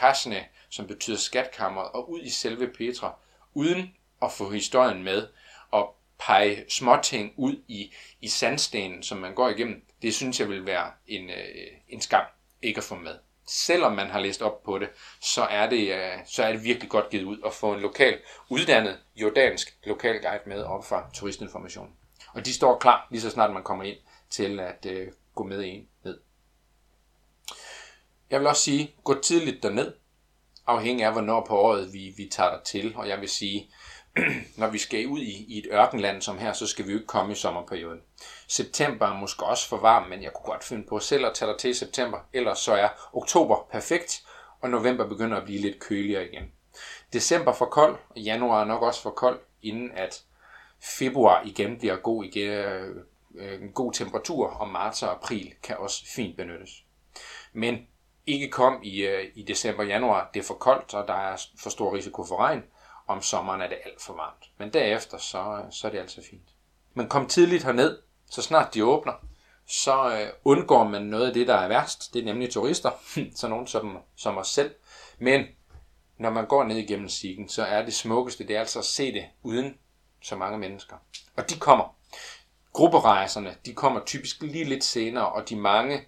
[0.69, 3.15] som betyder skatkammeret, og ud i selve Petra,
[3.53, 5.27] uden at få historien med,
[5.71, 10.65] og pege småting ud i, i sandstenen, som man går igennem, det synes jeg vil
[10.65, 12.25] være en, øh, en skam
[12.61, 13.15] ikke at få med.
[13.47, 14.89] Selvom man har læst op på det,
[15.21, 18.19] så er det, øh, så er det virkelig godt givet ud at få en lokal,
[18.49, 21.95] uddannet jordansk lokal guide med op fra turistinformation.
[22.33, 23.97] Og de står klar lige så snart man kommer ind
[24.29, 26.19] til at øh, gå med en ned.
[28.29, 29.93] Jeg vil også sige, gå tidligt derned,
[30.67, 32.95] afhængig af hvornår på året vi, vi tager dig til.
[32.95, 33.69] Og jeg vil sige,
[34.57, 37.07] når vi skal ud i, i et ørkenland som her, så skal vi jo ikke
[37.07, 38.01] komme i sommerperioden.
[38.47, 41.51] September er måske også for varm, men jeg kunne godt finde på selv at tage
[41.51, 42.17] dig til i september.
[42.33, 44.23] Ellers så er oktober perfekt,
[44.61, 46.43] og november begynder at blive lidt køligere igen.
[47.13, 50.23] December for kold, og januar er nok også for kold, inden at
[50.81, 52.49] februar igen bliver god, igen,
[53.35, 56.83] øh, en god temperatur, og marts og april kan også fint benyttes.
[57.53, 57.87] Men
[58.25, 61.69] ikke kom i, øh, i december januar, det er for koldt, og der er for
[61.69, 62.63] stor risiko for regn,
[63.11, 64.49] om sommeren er det alt for varmt.
[64.57, 66.49] Men derefter, så, øh, så er det altså fint.
[66.93, 69.13] Men kom tidligt herned, så snart de åbner,
[69.65, 72.13] så øh, undgår man noget af det, der er værst.
[72.13, 72.91] Det er nemlig turister,
[73.35, 74.75] så nogen som, som os selv.
[75.19, 75.45] Men
[76.17, 79.13] når man går ned igennem Sigen, så er det smukkeste, det er altså at se
[79.13, 79.77] det uden
[80.21, 80.95] så mange mennesker.
[81.37, 81.95] Og de kommer.
[82.73, 86.05] Grupperejserne, de kommer typisk lige lidt senere, og de mange,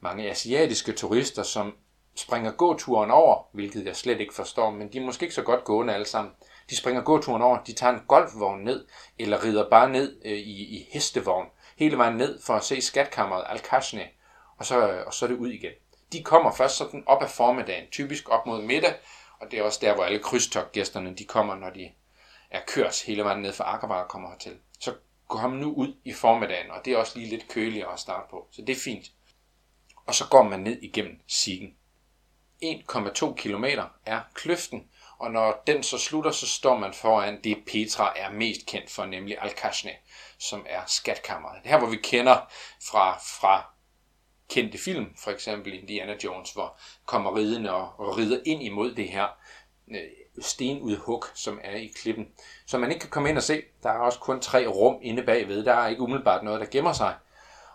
[0.00, 1.74] mange asiatiske turister, som
[2.14, 5.64] springer gåturen over, hvilket jeg slet ikke forstår, men de er måske ikke så godt
[5.64, 6.34] gående alle sammen.
[6.70, 8.86] De springer gåturen over, de tager en golfvogn ned,
[9.18, 11.46] eller rider bare ned øh, i, i hestevogn,
[11.76, 13.60] hele vejen ned for at se skatkammeret al
[14.58, 15.72] og så, og så er det ud igen.
[16.12, 18.94] De kommer først sådan op af formiddagen, typisk op mod middag,
[19.38, 21.90] og det er også der, hvor alle krydstogtgæsterne de kommer, når de
[22.50, 24.56] er kørt hele vejen ned fra Akkervej og kommer hertil.
[24.78, 24.94] Så
[25.28, 28.46] kom nu ud i formiddagen, og det er også lige lidt køligere at starte på,
[28.50, 29.06] så det er fint.
[30.06, 31.76] Og så går man ned igennem Sigen.
[32.62, 33.64] 1,2 km
[34.06, 38.66] er kløften, og når den så slutter, så står man foran det Petra er mest
[38.66, 39.52] kendt for, nemlig al
[40.38, 41.62] som er skatkammeret.
[41.62, 42.36] Det Her hvor vi kender
[42.90, 43.64] fra, fra
[44.48, 49.08] kendte film, for eksempel Indiana Jones, hvor kommer ridende og, og rider ind imod det
[49.08, 49.26] her
[49.88, 50.00] øh,
[50.40, 52.28] stenudhug, som er i klippen,
[52.66, 53.62] Så man ikke kan komme ind og se.
[53.82, 55.64] Der er også kun tre rum inde bagved.
[55.64, 57.14] Der er ikke umiddelbart noget, der gemmer sig.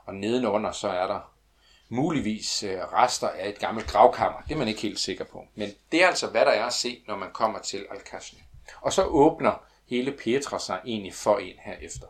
[0.06, 1.37] Og nedenunder så er der
[1.89, 4.41] muligvis øh, rester af et gammelt gravkammer.
[4.41, 5.45] Det er man ikke helt sikker på.
[5.56, 8.23] Men det er altså, hvad der er at se, når man kommer til al
[8.82, 12.08] Og så åbner hele Petra sig egentlig for en herefter.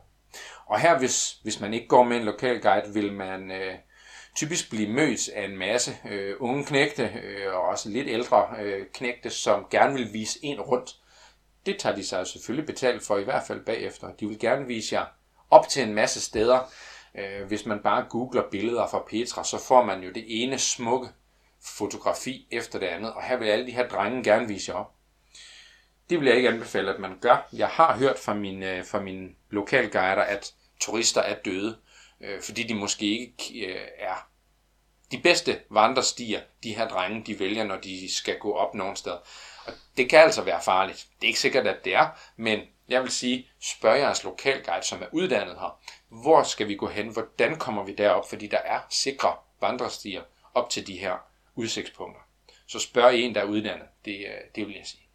[0.65, 3.75] Og her, hvis, hvis man ikke går med en lokal guide, vil man øh,
[4.35, 8.85] typisk blive mødt af en masse øh, unge knægte, øh, og også lidt ældre øh,
[8.93, 10.95] knægte, som gerne vil vise en rundt.
[11.65, 14.11] Det tager de sig selvfølgelig betalt for, i hvert fald bagefter.
[14.19, 15.05] De vil gerne vise jer
[15.49, 16.59] op til en masse steder,
[17.17, 21.09] Øh, hvis man bare googler billeder fra Petra, så får man jo det ene smukke
[21.61, 24.93] fotografi efter det andet, og her vil alle de her drenge gerne vise jer op.
[26.09, 27.49] Det vil jeg ikke anbefale, at man gør.
[27.53, 31.77] Jeg har hørt fra mine, øh, fra mine lokalguider, at turister er døde,
[32.21, 34.27] øh, fordi de måske ikke er
[35.11, 39.17] de bedste vandrestier, de her drenge, de vælger, når de skal gå op nogen sted.
[39.65, 41.07] Og det kan altså være farligt.
[41.15, 45.01] Det er ikke sikkert, at det er, men jeg vil sige, spørg jeres lokalguide, som
[45.01, 45.79] er uddannet her.
[46.09, 47.07] Hvor skal vi gå hen?
[47.07, 48.29] Hvordan kommer vi derop?
[48.29, 50.21] Fordi der er sikre vandrestier
[50.53, 51.15] op til de her
[51.55, 52.21] udsigtspunkter.
[52.67, 53.87] Så spørg en, der er uddannet.
[54.05, 55.07] Det, øh, det vil jeg sige.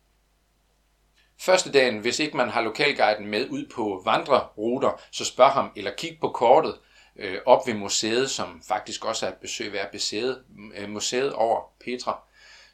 [1.41, 5.95] Første dagen, hvis ikke man har lokalguiden med ud på vandreruter, så spørg ham eller
[5.97, 6.79] kig på kortet
[7.17, 11.61] øh, op ved museet, som faktisk også er et besøg værd museet, øh, museet over
[11.85, 12.21] Petra,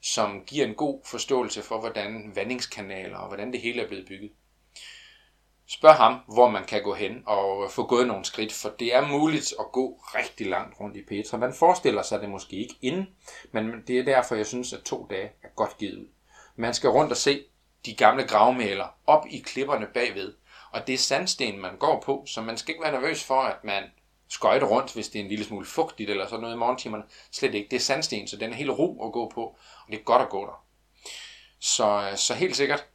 [0.03, 4.31] som giver en god forståelse for, hvordan vandingskanaler og hvordan det hele er blevet bygget.
[5.71, 9.09] Spørg ham, hvor man kan gå hen og få gået nogle skridt, for det er
[9.09, 11.37] muligt at gå rigtig langt rundt i Petra.
[11.37, 13.09] Man forestiller sig det måske ikke inden,
[13.53, 16.09] men det er derfor, jeg synes, at to dage er godt givet ud.
[16.57, 17.45] Man skal rundt og se
[17.87, 20.35] de gamle gravmæler op i klipperne bagved,
[20.71, 23.65] Og det er sandsten, man går på, så man skal ikke være nervøs for, at
[23.65, 23.83] man
[24.29, 27.05] skøjter rundt, hvis det er en lille smule fugtigt eller sådan noget i morgentimerne.
[27.33, 27.69] Slet ikke.
[27.71, 30.23] Det er sandsten, så den er helt ro at gå på, og det er godt
[30.23, 30.65] at gå der.
[31.61, 32.87] Så, øh, så helt sikkert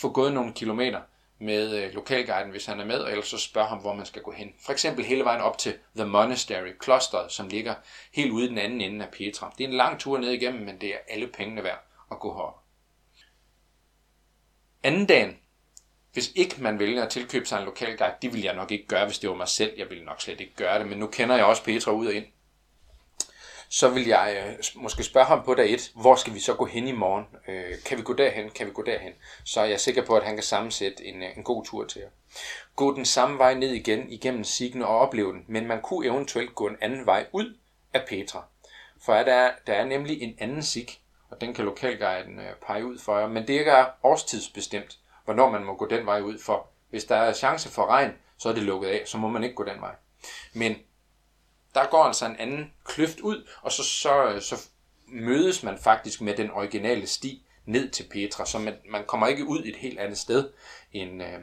[0.00, 1.00] få gået nogle kilometer
[1.42, 4.22] med øh, lokalguiden, hvis han er med, og ellers så spørg ham, hvor man skal
[4.22, 4.54] gå hen.
[4.60, 7.74] For eksempel hele vejen op til The Monastery, klosteret, som ligger
[8.12, 9.52] helt ude i den anden ende af Petra.
[9.58, 12.34] Det er en lang tur ned igennem, men det er alle pengene værd at gå
[12.34, 12.58] herop.
[14.82, 15.38] Anden dagen,
[16.12, 19.06] hvis ikke man vælger at tilkøbe sig en lokalguide, det vil jeg nok ikke gøre,
[19.06, 19.72] hvis det var mig selv.
[19.78, 22.14] Jeg ville nok slet ikke gøre det, men nu kender jeg også Petra ud og
[22.14, 22.26] ind
[23.74, 26.64] så vil jeg øh, måske spørge ham på dag et, hvor skal vi så gå
[26.64, 27.24] hen i morgen?
[27.48, 28.50] Øh, kan vi gå derhen?
[28.50, 29.12] Kan vi gå derhen?
[29.44, 32.00] Så er jeg sikker på, at han kan sammensætte en, øh, en god tur til
[32.00, 32.08] jer.
[32.76, 36.54] Gå den samme vej ned igen igennem Signe og opleve den, men man kunne eventuelt
[36.54, 37.56] gå en anden vej ud
[37.92, 38.44] af Petra.
[39.02, 40.88] For er der, der er nemlig en anden sig,
[41.30, 45.64] og den kan lokalguiden øh, pege ud for jer, men det er årstidsbestemt, hvornår man
[45.64, 46.68] må gå den vej ud for.
[46.90, 49.54] Hvis der er chance for regn, så er det lukket af, så må man ikke
[49.54, 49.94] gå den vej.
[50.52, 50.76] Men
[51.74, 54.68] der går altså en anden kløft ud, og så, så, så
[55.08, 59.46] mødes man faktisk med den originale sti ned til Petra, så man, man kommer ikke
[59.46, 60.50] ud et helt andet sted,
[60.92, 61.40] end, øh,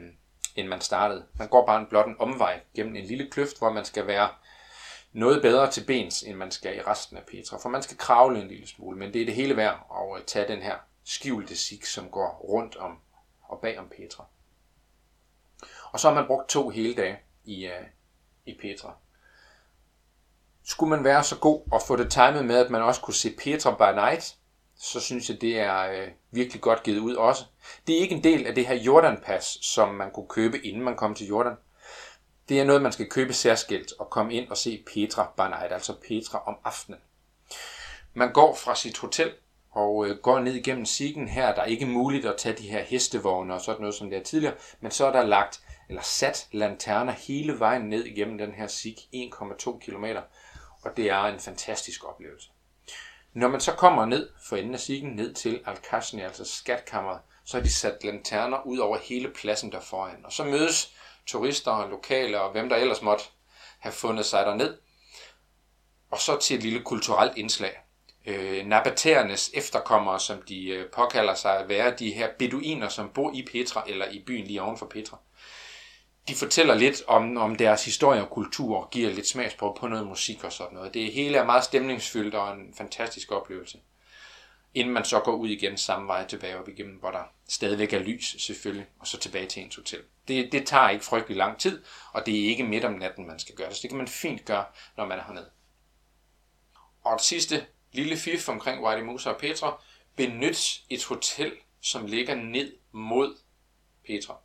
[0.56, 1.26] end man startede.
[1.34, 4.28] Man går bare en blot en omvej gennem en lille kløft, hvor man skal være
[5.12, 8.40] noget bedre til bens, end man skal i resten af Petra, for man skal kravle
[8.40, 11.56] en lille smule, men det er det hele værd at øh, tage den her skjulte
[11.56, 12.98] sig, som går rundt om
[13.42, 14.24] og bag om Petra.
[15.92, 17.86] Og så har man brugt to hele dage i, øh,
[18.46, 18.96] i Petra.
[20.70, 23.30] Skulle man være så god at få det timet med, at man også kunne se
[23.38, 24.36] Petra by night,
[24.78, 27.44] så synes jeg, det er øh, virkelig godt givet ud også.
[27.86, 30.96] Det er ikke en del af det her Jordan-pas, som man kunne købe, inden man
[30.96, 31.56] kom til Jordan.
[32.48, 35.72] Det er noget, man skal købe særskilt og komme ind og se Petra by night,
[35.72, 37.00] altså Petra om aftenen.
[38.14, 39.32] Man går fra sit hotel
[39.70, 41.54] og øh, går ned igennem Siggen her.
[41.54, 44.24] Der er ikke muligt at tage de her hestevogne og sådan noget, som det er
[44.24, 48.66] tidligere, men så er der lagt eller sat lanterner hele vejen ned igennem den her
[48.66, 50.04] Sig, 1,2 km,
[50.82, 52.50] og det er en fantastisk oplevelse.
[53.32, 55.78] Når man så kommer ned for enden af sikken, ned til al
[56.20, 60.24] altså skatkammeret, så har de sat lanterner ud over hele pladsen der foran.
[60.24, 60.94] Og så mødes
[61.26, 63.24] turister og lokale og hvem der ellers måtte
[63.78, 64.78] have fundet sig der ned.
[66.10, 67.80] Og så til et lille kulturelt indslag.
[68.26, 73.32] Øh, nabaterernes efterkommere, som de øh, påkalder sig at være, de her beduiner, som bor
[73.34, 75.18] i Petra, eller i byen lige oven for Petra
[76.30, 80.06] de fortæller lidt om, om deres historie og kultur, og giver lidt smagsprøve på noget
[80.06, 80.94] musik og sådan noget.
[80.94, 83.78] Det hele er meget stemningsfyldt og en fantastisk oplevelse.
[84.74, 87.98] Inden man så går ud igen samme vej tilbage op igennem, hvor der stadigvæk er
[87.98, 90.02] lys selvfølgelig, og så tilbage til ens hotel.
[90.28, 93.38] Det, det tager ikke frygtelig lang tid, og det er ikke midt om natten, man
[93.38, 93.76] skal gøre det.
[93.76, 94.64] Så det kan man fint gøre,
[94.96, 95.50] når man er hernede.
[97.04, 99.82] Og det sidste lille fif omkring Whitey Musa og Petra.
[100.16, 103.36] Benyt et hotel, som ligger ned mod
[104.06, 104.36] Petra.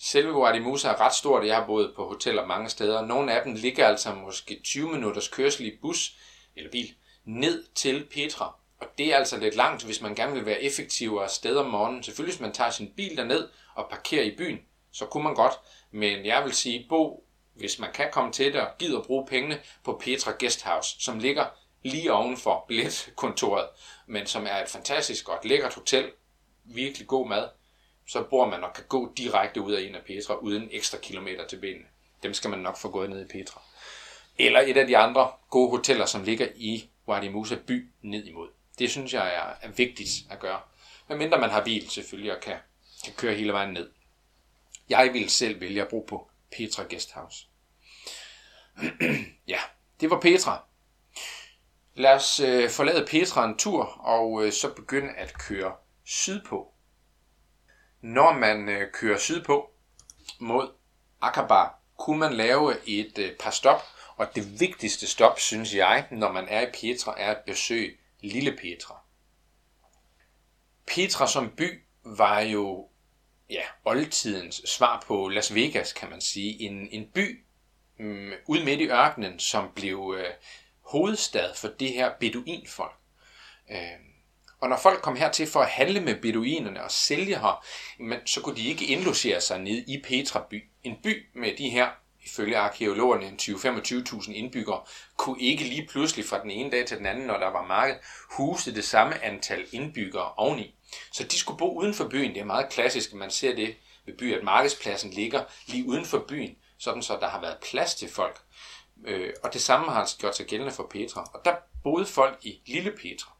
[0.00, 3.06] Selve Musa er ret stort, jeg har boet på hoteller mange steder.
[3.06, 6.16] Nogle af dem ligger altså måske 20 minutters kørsel i bus
[6.56, 8.54] eller bil ned til Petra.
[8.80, 11.70] Og det er altså lidt langt, hvis man gerne vil være effektiv og afsted om
[11.70, 12.02] morgenen.
[12.02, 14.58] Selvfølgelig, hvis man tager sin bil derned og parkerer i byen,
[14.92, 15.52] så kunne man godt.
[15.90, 19.60] Men jeg vil sige, bo, hvis man kan komme til det og gider bruge pengene
[19.84, 21.46] på Petra Guesthouse, som ligger
[21.82, 23.68] lige ovenfor billetkontoret,
[24.06, 26.10] men som er et fantastisk godt lækkert hotel.
[26.64, 27.48] Virkelig god mad
[28.08, 31.46] så bor man og kan gå direkte ud af en af Petra uden ekstra kilometer
[31.46, 31.86] til benene.
[32.22, 33.62] Dem skal man nok få gået ned i Petra.
[34.38, 38.48] Eller et af de andre gode hoteller, som ligger i Wadi Musa by ned imod.
[38.78, 40.60] Det synes jeg er, er vigtigt at gøre.
[41.08, 42.56] Men mindre man har bil selvfølgelig og kan,
[43.04, 43.90] kan køre hele vejen ned.
[44.88, 47.46] Jeg vil selv vælge at bo på Petra Guesthouse.
[49.48, 49.58] ja,
[50.00, 50.64] det var Petra.
[51.94, 55.72] Lad os øh, forlade Petra en tur og øh, så begynde at køre
[56.04, 56.72] sydpå.
[58.00, 59.70] Når man øh, kører sydpå
[60.38, 60.72] mod
[61.20, 63.82] Akaba, kunne man lave et øh, par stop,
[64.16, 68.56] og det vigtigste stop, synes jeg, når man er i Petra, er at besøge Lille
[68.56, 69.00] Petra.
[70.86, 72.88] Petra som by var jo
[73.50, 76.60] ja, oldtidens svar på Las Vegas, kan man sige.
[76.60, 77.44] En, en by
[77.98, 80.34] mm, um, ude midt i ørkenen, som blev øh,
[80.80, 82.98] hovedstad for det her beduinfolk.
[83.70, 83.78] Øh,
[84.60, 87.64] og når folk kom hertil for at handle med beduinerne og sælge her,
[87.98, 90.64] men så kunne de ikke indlogere sig ned i Petra by.
[90.84, 91.88] En by med de her,
[92.24, 94.80] ifølge arkeologerne, 20-25.000 indbyggere,
[95.16, 97.96] kunne ikke lige pludselig fra den ene dag til den anden, når der var marked,
[98.30, 100.74] huse det samme antal indbyggere oveni.
[101.12, 102.34] Så de skulle bo uden for byen.
[102.34, 106.04] Det er meget klassisk, at man ser det ved by, at markedspladsen ligger lige uden
[106.04, 108.40] for byen, sådan så der har været plads til folk.
[109.06, 111.30] Øh, og det samme har altså gjort sig gældende for Petra.
[111.34, 113.37] Og der boede folk i Lille Petra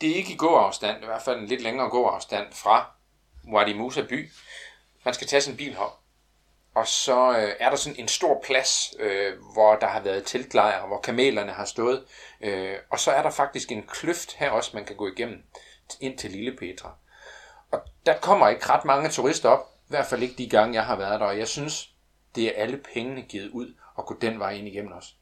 [0.00, 2.90] det er ikke i gåafstand, i hvert fald en lidt længere gåafstand fra
[3.52, 4.30] Wadi Musa by.
[5.04, 6.00] Man skal tage sin bil her.
[6.74, 10.86] Og så øh, er der sådan en stor plads, øh, hvor der har været teltlejre,
[10.86, 12.04] hvor kamelerne har stået.
[12.40, 15.42] Øh, og så er der faktisk en kløft her også, man kan gå igennem
[16.00, 16.94] ind til Lille Petra.
[17.70, 20.84] Og der kommer ikke ret mange turister op, i hvert fald ikke de gange, jeg
[20.84, 21.26] har været der.
[21.26, 21.90] Og jeg synes,
[22.34, 25.14] det er alle pengene givet ud at gå den vej ind igennem os.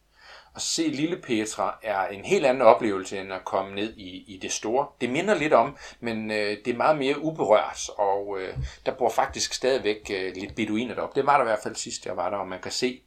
[0.57, 4.39] At se Lille Petra er en helt anden oplevelse end at komme ned i, i
[4.43, 4.87] det store.
[5.01, 9.11] Det minder lidt om, men øh, det er meget mere uberørt, og øh, der bor
[9.11, 11.21] faktisk stadigvæk øh, lidt beduiner deroppe.
[11.21, 13.03] Det var der i hvert fald sidst, jeg var der, og man kan se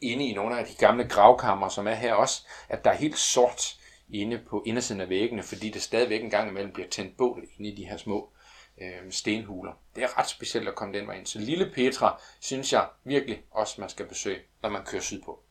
[0.00, 3.18] inde i nogle af de gamle gravkammer, som er her også, at der er helt
[3.18, 3.76] sort
[4.10, 7.70] inde på indersiden af væggene, fordi det stadigvæk en gang imellem bliver tændt bål inde
[7.70, 8.32] i de her små
[8.80, 9.72] øh, stenhuler.
[9.96, 11.26] Det er ret specielt at komme den vej ind.
[11.26, 15.42] Så Lille Petra synes jeg virkelig også, man skal besøge, når man kører sydpå.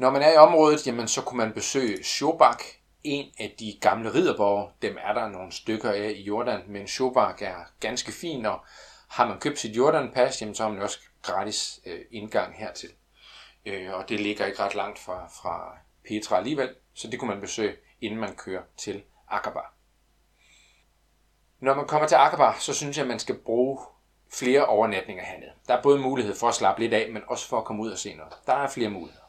[0.00, 2.62] Når man er i området, jamen, så kunne man besøge Shobak,
[3.04, 4.70] en af de gamle ridderborge.
[4.82, 8.64] Dem er der nogle stykker af i Jordan, men Shobak er ganske fin, og
[9.08, 12.88] har man købt sit Jordan-pas, jamen, så har man også gratis øh, indgang hertil.
[13.66, 15.78] Øh, og det ligger ikke ret langt fra, fra
[16.08, 19.60] Petra alligevel, så det kunne man besøge, inden man kører til Aqaba.
[21.60, 23.78] Når man kommer til Aqaba, så synes jeg, at man skal bruge
[24.32, 25.52] flere overnatninger hernede.
[25.68, 27.90] Der er både mulighed for at slappe lidt af, men også for at komme ud
[27.90, 28.32] og se noget.
[28.46, 29.19] Der er flere muligheder.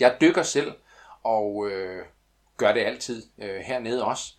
[0.00, 0.72] Jeg dykker selv,
[1.22, 2.04] og øh,
[2.56, 4.32] gør det altid øh, hernede også.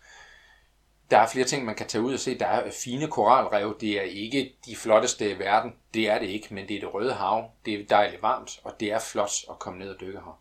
[1.10, 2.38] Der er flere ting, man kan tage ud og se.
[2.38, 3.78] Der er fine koralrev.
[3.80, 5.74] Det er ikke de flotteste i verden.
[5.94, 7.50] Det er det ikke, men det er det røde hav.
[7.64, 10.40] Det er dejligt varmt, og det er flot at komme ned og dykke her.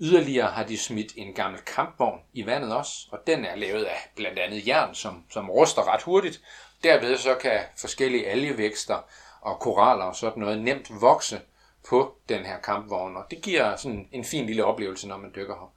[0.00, 4.10] Yderligere har de smidt en gammel kampvogn i vandet også, og den er lavet af
[4.16, 6.40] blandt andet jern, som, som ruster ret hurtigt.
[6.84, 8.98] Derved så kan forskellige algevækster
[9.40, 11.40] og koraller og sådan noget nemt vokse
[11.88, 15.54] på den her kampvogn, og det giver sådan en fin lille oplevelse, når man dykker
[15.54, 15.72] her.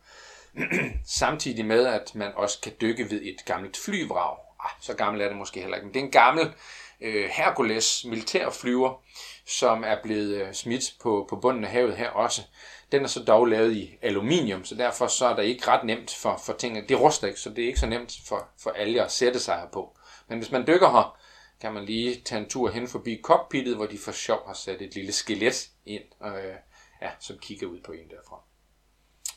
[1.21, 4.37] Samtidig med, at man også kan dykke ved et gammelt flyvrag.
[4.59, 6.53] Ah, så gammel er det måske heller ikke, men det er en gammel
[7.01, 9.01] øh, Hercules militærflyver,
[9.45, 12.41] som er blevet øh, smidt på, på bunden af havet her også.
[12.91, 16.15] Den er så dog lavet i aluminium, så derfor så er det ikke ret nemt
[16.15, 16.87] for, for tingene.
[16.87, 19.55] Det ruster ikke, så det er ikke så nemt for, for alle at sætte sig
[19.55, 19.97] her på.
[20.27, 21.17] Men hvis man dykker her,
[21.65, 24.81] kan man lige tage en tur hen forbi cockpittet, hvor de for sjov har sat
[24.81, 26.55] et lille skelet ind, øh,
[27.01, 28.41] ja, som kigger ud på en derfra.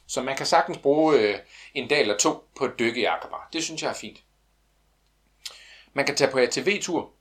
[0.07, 1.39] Så man kan sagtens bruge øh,
[1.75, 3.37] en dag eller to på at dykke i Akaba.
[3.53, 4.19] Det synes jeg er fint.
[5.93, 7.13] Man kan tage på ATV-tur.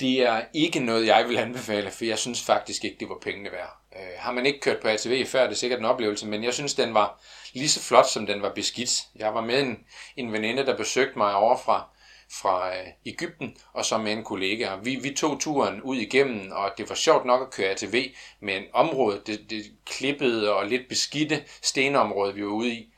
[0.00, 3.52] Det er ikke noget, jeg vil anbefale, for jeg synes faktisk ikke, det var pengene
[3.52, 3.76] værd.
[3.96, 6.54] Øh, har man ikke kørt på ATV før, det er sikkert en oplevelse, men jeg
[6.54, 7.22] synes, den var
[7.52, 9.06] lige så flot, som den var beskidt.
[9.14, 11.88] Jeg var med en, en veninde, der besøgte mig over fra,
[12.32, 14.76] fra øh, Ægypten, og så med en kollega.
[14.76, 18.04] Vi, vi tog turen ud igennem, og det var sjovt nok at køre ATV,
[18.40, 22.92] men området, det, det klippede og lidt beskidte stenområde, vi var ude i,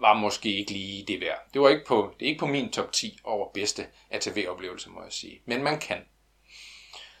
[0.00, 1.48] var måske ikke lige det værd.
[1.54, 5.02] Det var ikke på, det er ikke på min top 10 over bedste ATV-oplevelser, må
[5.02, 5.40] jeg sige.
[5.46, 5.98] Men man kan.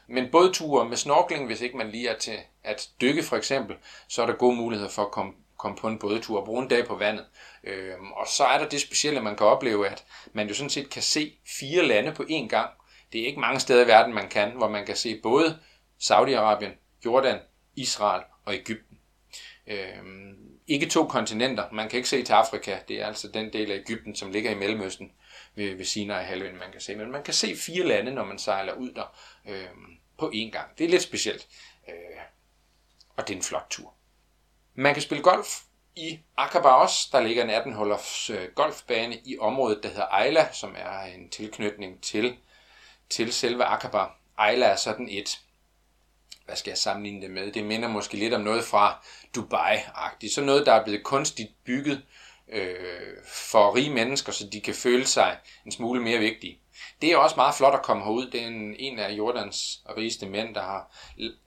[0.08, 3.76] Men både ture med snorkling, hvis ikke man lige er til at dykke for eksempel,
[4.08, 6.68] så er der gode muligheder for at komme, komme på en bådetur og bruge en
[6.68, 7.26] dag på vandet.
[7.64, 10.90] Øhm, og så er der det specielle, man kan opleve, at man jo sådan set
[10.90, 12.70] kan se fire lande på én gang.
[13.12, 15.58] Det er ikke mange steder i verden, man kan, hvor man kan se både
[16.02, 17.38] Saudi-Arabien, Jordan,
[17.76, 18.98] Israel og Ægypten.
[19.66, 21.70] Øhm, ikke to kontinenter.
[21.72, 22.78] Man kan ikke se til Afrika.
[22.88, 25.12] Det er altså den del af Ægypten, som ligger i Mellemøsten
[25.54, 26.96] ved, ved Sinai-halvøen, man kan se.
[26.96, 29.16] Men man kan se fire lande, når man sejler ud der
[29.48, 29.68] øh,
[30.18, 30.78] på én gang.
[30.78, 31.48] Det er lidt specielt.
[31.88, 31.94] Øh,
[33.16, 33.93] og det er en flot tur.
[34.74, 35.60] Man kan spille golf
[35.96, 37.08] i Aqaba også.
[37.12, 42.02] Der ligger en 18-hullers øh, golfbane i området, der hedder Ejla, som er en tilknytning
[42.02, 42.36] til,
[43.10, 44.04] til selve Aqaba.
[44.38, 45.40] Ejla er sådan et
[46.44, 47.52] hvad skal jeg sammenligne det med?
[47.52, 49.04] Det minder måske lidt om noget fra
[49.36, 50.34] Dubai-agtigt.
[50.34, 52.02] Så noget, der er blevet kunstigt bygget
[52.48, 52.76] øh,
[53.26, 56.58] for rige mennesker, så de kan føle sig en smule mere vigtige.
[57.00, 58.30] Det er også meget flot at komme herud.
[58.30, 60.96] Det er en, en af Jordans rigeste mænd, der har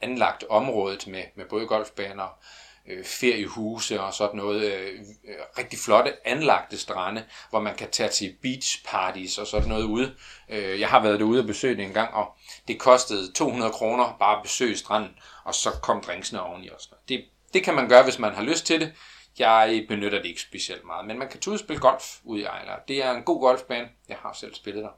[0.02, 2.40] anlagt området med, med både golfbaner,
[2.88, 4.74] øh, feriehuse og sådan noget.
[4.74, 9.70] Øh, øh, rigtig flotte anlagte strande, hvor man kan tage til beach parties og sådan
[9.70, 10.16] noget ude.
[10.50, 12.36] Øh, jeg har været derude og besøgt det en gang, og
[12.68, 15.12] det kostede 200 kroner bare at besøge stranden,
[15.44, 16.90] og så kom drinksene oveni også.
[17.10, 18.94] Det, det kan man gøre, hvis man har lyst til det.
[19.40, 22.42] Jeg benytter det ikke specielt meget, men man kan tage ud og spille golf ude
[22.42, 22.76] i Ejler.
[22.88, 23.88] Det er en god golfbane.
[24.10, 24.90] Jeg har selv spillet der.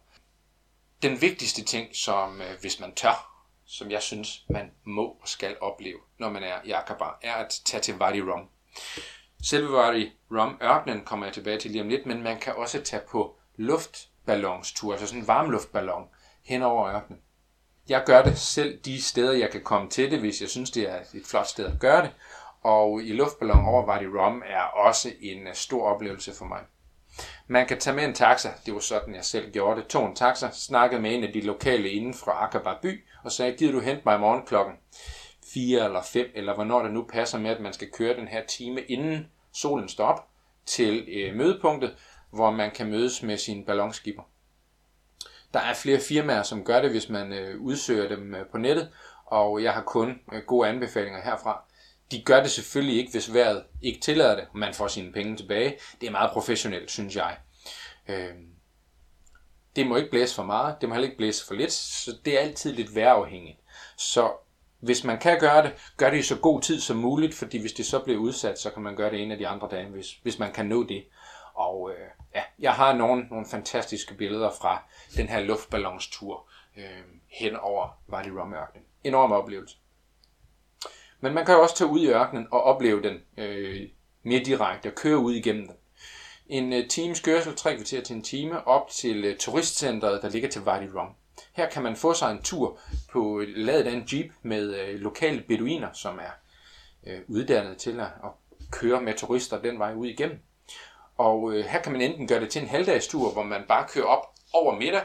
[1.02, 3.39] Den vigtigste ting, som øh, hvis man tør,
[3.70, 7.62] som jeg synes, man må og skal opleve, når man er i Aqaba, er at
[7.66, 8.50] tage til Wadi Rum.
[9.44, 12.82] Selve Wadi Rum ørkenen kommer jeg tilbage til lige om lidt, men man kan også
[12.82, 16.08] tage på luftballonstur, altså sådan en varmluftballon
[16.44, 17.22] hen over ørkenen.
[17.90, 20.90] Jeg gør det selv de steder, jeg kan komme til det, hvis jeg synes, det
[20.90, 22.12] er et flot sted at gøre det,
[22.62, 26.62] og i luftballon over Wadi Rum er også en øh, stor oplevelse for mig.
[27.52, 30.16] Man kan tage med en taxa, det var sådan jeg selv gjorde det, tog en
[30.16, 33.80] taxa, snakkede med en af de lokale inden fra Akaba by, og sagde, gider du
[33.80, 34.76] hente mig i morgen klokken
[35.54, 38.46] 4 eller 5, eller hvornår det nu passer med, at man skal køre den her
[38.46, 40.28] time, inden solen står op,
[40.66, 41.96] til øh, mødepunktet,
[42.32, 44.24] hvor man kan mødes med sine ballonskipper.
[45.54, 48.92] Der er flere firmaer, som gør det, hvis man øh, udsøger dem øh, på nettet,
[49.26, 51.64] og jeg har kun øh, gode anbefalinger herfra.
[52.12, 55.38] De gør det selvfølgelig ikke, hvis vejret ikke tillader det, og man får sine penge
[55.38, 55.78] tilbage.
[56.02, 57.38] Det er meget professionelt, synes jeg.
[58.08, 58.34] Øh,
[59.76, 62.36] det må ikke blæse for meget, det må heller ikke blæse for lidt, så det
[62.36, 63.60] er altid lidt vejrafhængigt.
[63.98, 64.32] Så
[64.80, 67.74] hvis man kan gøre det, gør det i så god tid som muligt, fordi hvis
[67.74, 70.12] det så bliver udsat, så kan man gøre det en af de andre dage, hvis,
[70.24, 71.06] hvis man kan nå det.
[71.54, 74.84] Og øh, ja, jeg har nogle, nogle fantastiske billeder fra
[75.16, 78.86] den her luftballonstur øh, hen over Wadi Rum ørkenen.
[79.04, 79.78] Enorm oplevelse.
[81.22, 83.90] Men man kan jo også tage ud i ørkenen og opleve den øh,
[84.24, 85.76] mere direkte og køre ud igennem den.
[86.48, 90.50] En øh, times kørsel, tre kvarter til en time, op til øh, turistcentret, der ligger
[90.50, 91.08] til Wadi Rum.
[91.54, 92.80] Her kan man få sig en tur
[93.12, 96.32] på øh, ladet af en jeep med øh, lokale beduiner, som er
[97.08, 98.30] øh, uddannet til at, at
[98.72, 100.40] køre med turister den vej ud igennem.
[101.18, 104.06] Og øh, her kan man enten gøre det til en halvdagstur, hvor man bare kører
[104.06, 105.02] op over middag,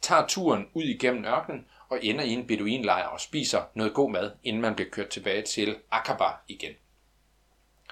[0.00, 4.32] tager turen ud igennem ørkenen og ender i en beduinlejr og spiser noget god mad,
[4.42, 6.72] inden man bliver kørt tilbage til Akaba igen.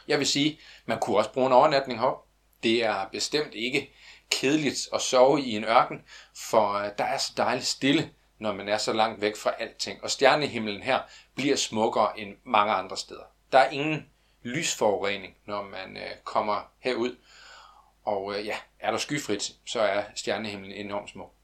[0.08, 2.24] Jeg vil sige, man kunne også bruge en overnatning herop.
[2.62, 3.92] Det er bestemt ikke
[4.30, 8.68] kedeligt at sove i en ørken, for øh, der er så dejligt stille, når man
[8.68, 10.02] er så langt væk fra alting.
[10.02, 11.00] Og stjernehimlen her
[11.34, 13.24] bliver smukkere end mange andre steder.
[13.52, 14.10] Der er ingen
[14.42, 17.16] lysforurening, når man øh, kommer herud.
[18.04, 21.34] Og øh, ja, er der skyfrit, så er stjernehimlen enormt smuk.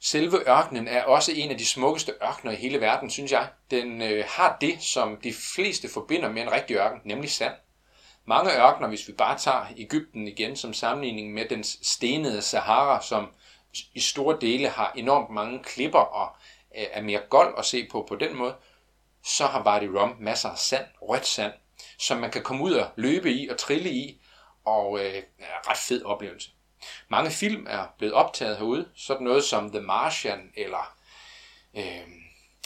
[0.00, 3.48] Selve ørkenen er også en af de smukkeste ørkener i hele verden, synes jeg.
[3.70, 7.54] Den øh, har det, som de fleste forbinder med en rigtig ørken, nemlig sand.
[8.24, 13.28] Mange ørkener, hvis vi bare tager Ægypten igen som sammenligning med den stenede Sahara, som
[13.94, 16.36] i store dele har enormt mange klipper og
[16.78, 18.54] øh, er mere gold at se på på den måde,
[19.24, 21.52] så har Wadi Rum masser af sand, rødt sand,
[21.98, 24.20] som man kan komme ud og løbe i og trille i,
[24.64, 26.50] og øh, er ret fed oplevelse.
[27.08, 30.96] Mange film er blevet optaget herude, sådan noget som The Martian eller
[31.76, 32.08] øh,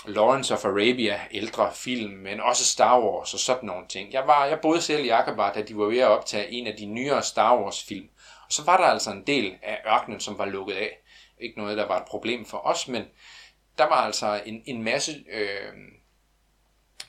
[0.06, 4.12] Lawrence of Arabia, ældre film, men også Star Wars og sådan nogle ting.
[4.12, 6.76] Jeg, var, jeg boede selv i Akaba, da de var ved at optage en af
[6.76, 8.08] de nyere Star Wars film.
[8.46, 10.98] Og så var der altså en del af ørkenen, som var lukket af.
[11.40, 13.04] Ikke noget, der var et problem for os, men
[13.78, 15.72] der var altså en, en masse øh,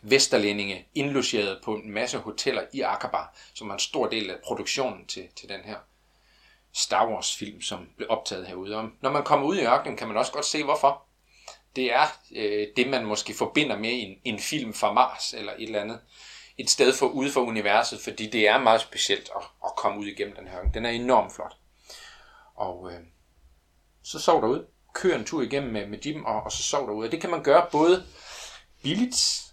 [0.01, 3.17] vesterlændinge indlogeret på en masse hoteller i Akaba,
[3.53, 5.77] som var en stor del af produktionen til, til den her
[6.74, 8.78] Star Wars film, som blev optaget herude.
[8.78, 11.03] Og når man kommer ud i ørkenen, kan man også godt se, hvorfor
[11.76, 15.63] det er øh, det, man måske forbinder med en, en film fra Mars eller et
[15.63, 15.99] eller andet.
[16.57, 20.05] Et sted for ude for universet, fordi det er meget specielt at, at komme ud
[20.05, 20.63] igennem den her.
[20.74, 21.57] Den er enormt flot.
[22.55, 22.99] Og øh,
[24.03, 24.65] så sov derude.
[24.93, 27.07] Kør en tur igennem med, med Jim, og, og så sov derude.
[27.07, 28.05] Og det kan man gøre både
[28.84, 29.43] billigt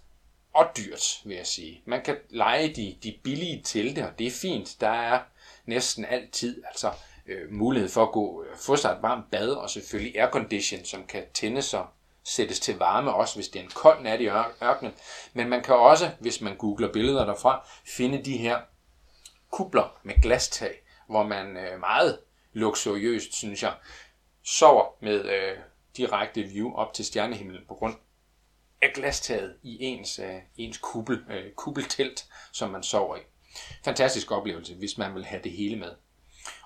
[0.55, 1.83] og dyrt, vil jeg sige.
[1.85, 4.77] Man kan lege de, de billige telte, og det er fint.
[4.81, 5.21] Der er
[5.67, 6.93] næsten altid altså,
[7.31, 11.05] øh, mulighed for at gå, øh, få sig et varmt bad, og selvfølgelig aircondition, som
[11.07, 11.87] kan tændes og
[12.25, 14.29] sættes til varme, også hvis det er en kold nat i
[14.63, 14.93] ørkenen.
[15.33, 18.61] Men man kan også, hvis man googler billeder derfra, finde de her
[19.51, 22.19] kubler med glastag, hvor man øh, meget
[22.53, 23.75] luksuriøst, synes jeg,
[24.45, 25.59] sover med øh,
[25.97, 27.95] direkte view op til stjernehimlen på grund
[28.83, 33.21] af glastaget i ens, øh, ens kubbel, øh, kubbeltelt, som man sover i.
[33.85, 35.91] Fantastisk oplevelse, hvis man vil have det hele med.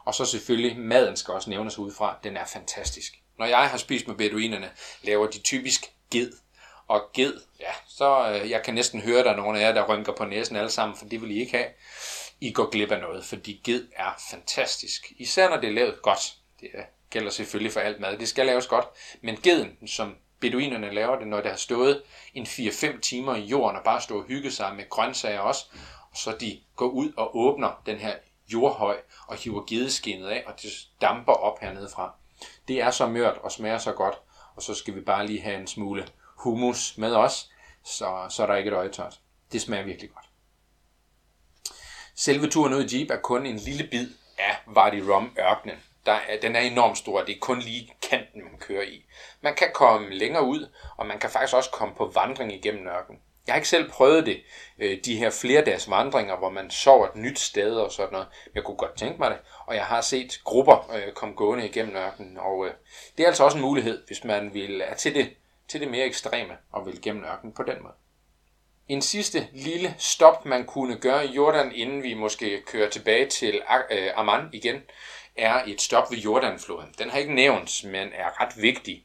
[0.04, 2.18] Og så selvfølgelig, maden skal også nævnes udefra.
[2.24, 3.14] Den er fantastisk.
[3.38, 4.70] Når jeg har spist med beduinerne,
[5.02, 6.32] laver de typisk ged.
[6.86, 9.86] Og ged, ja, så øh, jeg kan næsten høre, der er nogle af jer, der
[9.88, 11.68] rynker på næsen alle sammen, for det vil I ikke have.
[12.40, 15.12] I går glip af noget, fordi ged er fantastisk.
[15.16, 16.34] Især når det er lavet godt.
[16.60, 18.18] Det øh, gælder selvfølgelig for alt mad.
[18.18, 18.86] Det skal laves godt.
[19.22, 22.02] Men geden, som beduinerne laver det, når det har stået
[22.34, 25.64] en 4-5 timer i jorden og bare stå og hygge sig med grøntsager også,
[26.10, 28.14] og så de går ud og åbner den her
[28.48, 30.70] jordhøj og hiver gedeskinnet af, og det
[31.00, 32.14] damper op hernede fra.
[32.68, 34.14] Det er så mørt og smager så godt,
[34.56, 37.50] og så skal vi bare lige have en smule hummus med os,
[37.84, 39.20] så, så er der ikke et øje tørt.
[39.52, 40.24] Det smager virkelig godt.
[42.14, 45.76] Selve turen ud i Jeep er kun en lille bid af Wadi Rum ørkenen.
[46.06, 49.04] Der er, den er enormt stor, det er kun lige kanten, man kører i.
[49.40, 53.20] Man kan komme længere ud, og man kan faktisk også komme på vandring igennem ørkenen.
[53.46, 54.42] Jeg har ikke selv prøvet det,
[54.78, 58.26] øh, de her flerdags vandringer, hvor man sover et nyt sted og sådan noget.
[58.54, 61.96] Jeg kunne godt tænke mig det, og jeg har set grupper øh, komme gående igennem
[61.96, 62.72] ørkenen, og øh,
[63.16, 65.30] det er altså også en mulighed, hvis man vil er til det,
[65.68, 67.94] til det mere ekstreme og vil gennem ørkenen på den måde.
[68.88, 73.62] En sidste lille stop, man kunne gøre i Jordan, inden vi måske kører tilbage til
[73.90, 74.82] øh, Amman igen,
[75.36, 76.94] er et stop ved Jordanfloden.
[76.98, 79.04] Den har ikke nævnt, men er ret vigtig.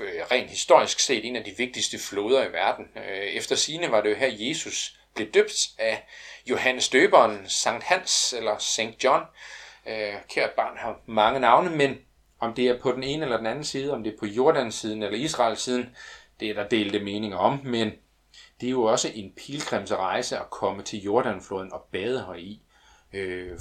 [0.00, 2.84] Øh, rent historisk set en af de vigtigste floder i verden.
[2.96, 6.06] Øh, efter sine var det jo her, Jesus blev døbt af
[6.50, 9.22] Johannes Døberen, Sankt Hans eller Sankt John.
[9.86, 11.98] Øh, kært barn har mange navne, men
[12.40, 14.74] om det er på den ene eller den anden side, om det er på Jordans
[14.74, 15.96] siden eller Israels siden,
[16.40, 17.92] det er der delte meninger om, men
[18.60, 22.60] det er jo også en pilgrimsrejse at komme til Jordanfloden og bade her i.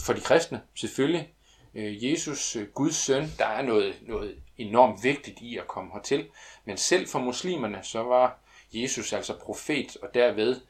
[0.06, 1.34] For de kristne, selvfølgelig.
[1.74, 6.30] Jesus, Guds søn, der er noget, noget enormt vigtigt i at komme hertil.
[6.66, 8.40] Men selv for muslimerne, så var
[8.74, 10.62] Jesus altså profet, og derved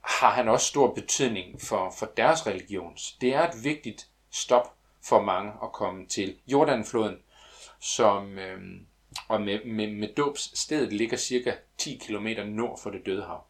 [0.00, 2.96] har han også stor betydning for, for deres religion.
[3.20, 4.74] Det er et vigtigt stop
[5.04, 7.18] for mange at komme til Jordanfloden,
[7.80, 8.60] som øh,
[9.28, 13.44] og med, med, med dåbsstedet ligger cirka 10 km nord for det døde hav.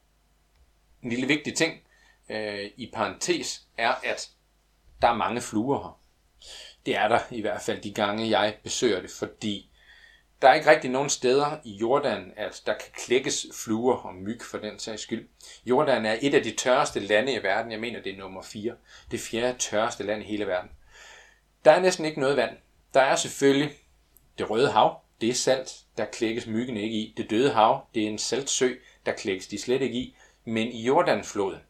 [1.03, 1.81] En lille vigtig ting
[2.29, 4.31] øh, i parentes er, at
[5.03, 6.01] der er mange fluer her.
[6.87, 9.70] Det er der i hvert fald de gange, jeg besøger det, fordi
[10.43, 14.41] der er ikke rigtig nogen steder i Jordan, at der kan klækkes fluer og myg
[14.51, 15.29] for den sags skyld.
[15.67, 17.73] Jordan er et af de tørreste lande i verden.
[17.73, 18.75] Jeg mener, det er nummer 4.
[19.11, 20.71] Det fjerde tørreste land i hele verden.
[21.65, 22.57] Der er næsten ikke noget vand.
[22.95, 23.71] Der er selvfølgelig
[24.39, 25.01] det røde hav.
[25.21, 25.73] Det er salt.
[25.97, 27.15] Der klækkes myggen ikke i.
[27.17, 27.87] Det døde hav.
[27.95, 28.73] Det er en saltsø.
[29.07, 30.17] Der klækkes de slet ikke i.
[30.45, 31.61] Men i Jordanfloden,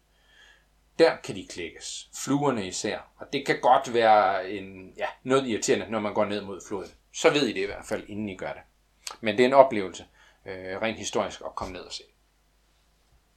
[0.99, 2.09] der kan de klækkes.
[2.25, 2.99] Fluerne især.
[3.17, 6.91] Og det kan godt være en, ja, noget irriterende, når man går ned mod floden.
[7.15, 8.63] Så ved I det i hvert fald, inden I gør det.
[9.21, 10.07] Men det er en oplevelse,
[10.47, 12.03] øh, rent historisk, at komme ned og se.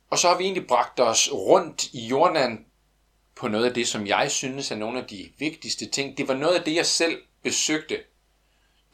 [0.09, 2.65] Og så har vi egentlig bragt os rundt i Jordan
[3.35, 6.17] på noget af det, som jeg synes er nogle af de vigtigste ting.
[6.17, 8.03] Det var noget af det, jeg selv besøgte,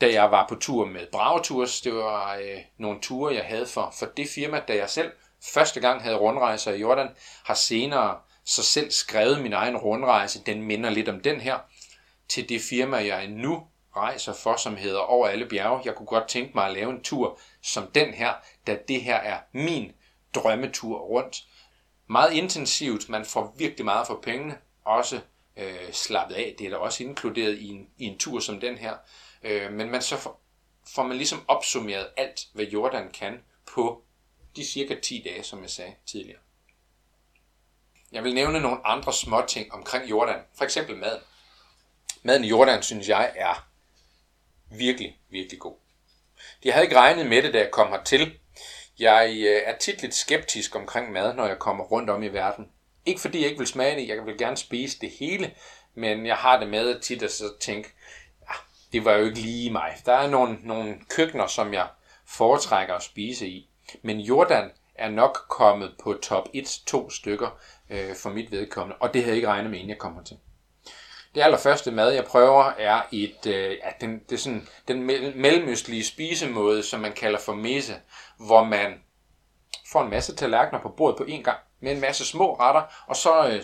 [0.01, 1.81] da jeg var på tur med Bragetours.
[1.81, 5.11] Det var øh, nogle ture, jeg havde for, for det firma, da jeg selv
[5.53, 7.09] første gang havde rundrejser i Jordan,
[7.43, 10.43] har senere så selv skrevet min egen rundrejse.
[10.45, 11.59] Den minder lidt om den her,
[12.29, 15.81] til det firma, jeg nu rejser for, som hedder Over alle bjerge.
[15.85, 18.33] Jeg kunne godt tænke mig at lave en tur som den her,
[18.67, 19.91] da det her er min
[20.35, 21.43] drømmetur rundt.
[22.07, 25.21] Meget intensivt, man får virkelig meget for pengene, også
[25.57, 26.55] øh, slappet af.
[26.59, 28.93] Det er da også inkluderet i en, i en tur som den her.
[29.43, 30.41] Øh, men man så får,
[30.87, 33.39] får man ligesom opsummeret alt, hvad Jordan kan
[33.73, 34.03] på
[34.55, 36.39] de cirka 10 dage, som jeg sagde tidligere.
[38.11, 40.39] Jeg vil nævne nogle andre små ting omkring Jordan.
[40.57, 41.21] For eksempel maden.
[42.23, 43.68] Maden i Jordan, synes jeg, er
[44.71, 45.75] virkelig, virkelig god.
[46.65, 48.39] Jeg havde ikke regnet med det, da jeg kom hertil.
[48.99, 52.65] Jeg øh, er tit lidt skeptisk omkring mad, når jeg kommer rundt om i verden.
[53.05, 55.51] Ikke fordi jeg ikke vil smage det, jeg vil gerne spise det hele,
[55.95, 57.89] men jeg har det med at tit at så tænke,
[58.49, 58.53] ja,
[58.91, 59.97] det var jo ikke lige mig.
[60.05, 61.87] Der er nogle, nogle køkkener, som jeg
[62.27, 63.69] foretrækker at spise i.
[64.01, 67.59] Men Jordan er nok kommet på top 1-2 stykker
[67.89, 70.37] øh, for mit vedkommende, og det havde jeg ikke regnet med, inden jeg kommer til.
[71.35, 75.03] Det allerførste mad, jeg prøver, er et, øh, ja, den, det er sådan, den
[75.41, 77.95] mellemøstlige spisemåde, som man kalder for mese,
[78.37, 78.93] hvor man
[79.91, 83.15] får en masse tallerkener på bordet på én gang, med en masse små retter, og
[83.15, 83.63] så øh,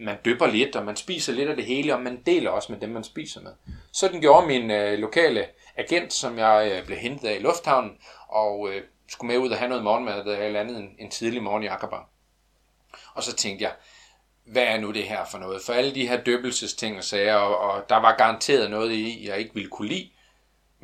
[0.00, 2.80] man dypper lidt, og man spiser lidt af det hele, og man deler også med
[2.80, 3.52] dem, man spiser med.
[3.92, 5.46] Sådan gjorde min øh, lokale
[5.76, 7.98] agent, som jeg øh, blev hentet af i lufthavnen,
[8.28, 11.42] og øh, skulle med ud og have noget morgenmad, da jeg landede en, en tidlig
[11.42, 11.96] morgen i Akaba.
[13.14, 13.72] Og så tænkte jeg,
[14.46, 15.62] hvad er nu det her for noget?
[15.66, 19.38] For alle de her døbelsesting og sager, og, og der var garanteret noget i, jeg
[19.38, 20.10] ikke ville kunne lide.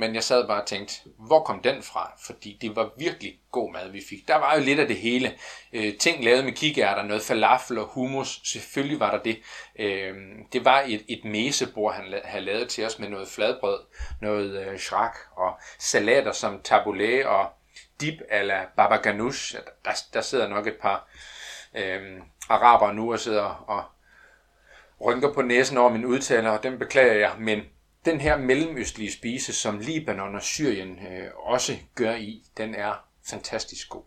[0.00, 2.12] Men jeg sad bare og tænkte, hvor kom den fra?
[2.26, 4.28] Fordi det var virkelig god mad, vi fik.
[4.28, 5.32] Der var jo lidt af det hele.
[5.72, 8.40] Øh, ting lavet med kikærter, noget falafel og hummus.
[8.44, 9.38] Selvfølgelig var der det.
[9.78, 10.14] Øh,
[10.52, 13.80] det var et, et mesebord, han havde lavet til os med noget fladbrød,
[14.20, 17.46] noget øh, shrak og salater som taboulet og
[18.00, 19.56] dip ala baba ganoush.
[19.84, 21.08] Der, der sidder nok et par
[21.74, 23.84] øh, araber nu og sidder og
[25.00, 27.60] rynker på næsen over min udtaler, og den beklager jeg, men
[28.04, 33.88] den her mellemøstlige spise, som Libanon og Syrien øh, også gør i, den er fantastisk
[33.88, 34.02] god.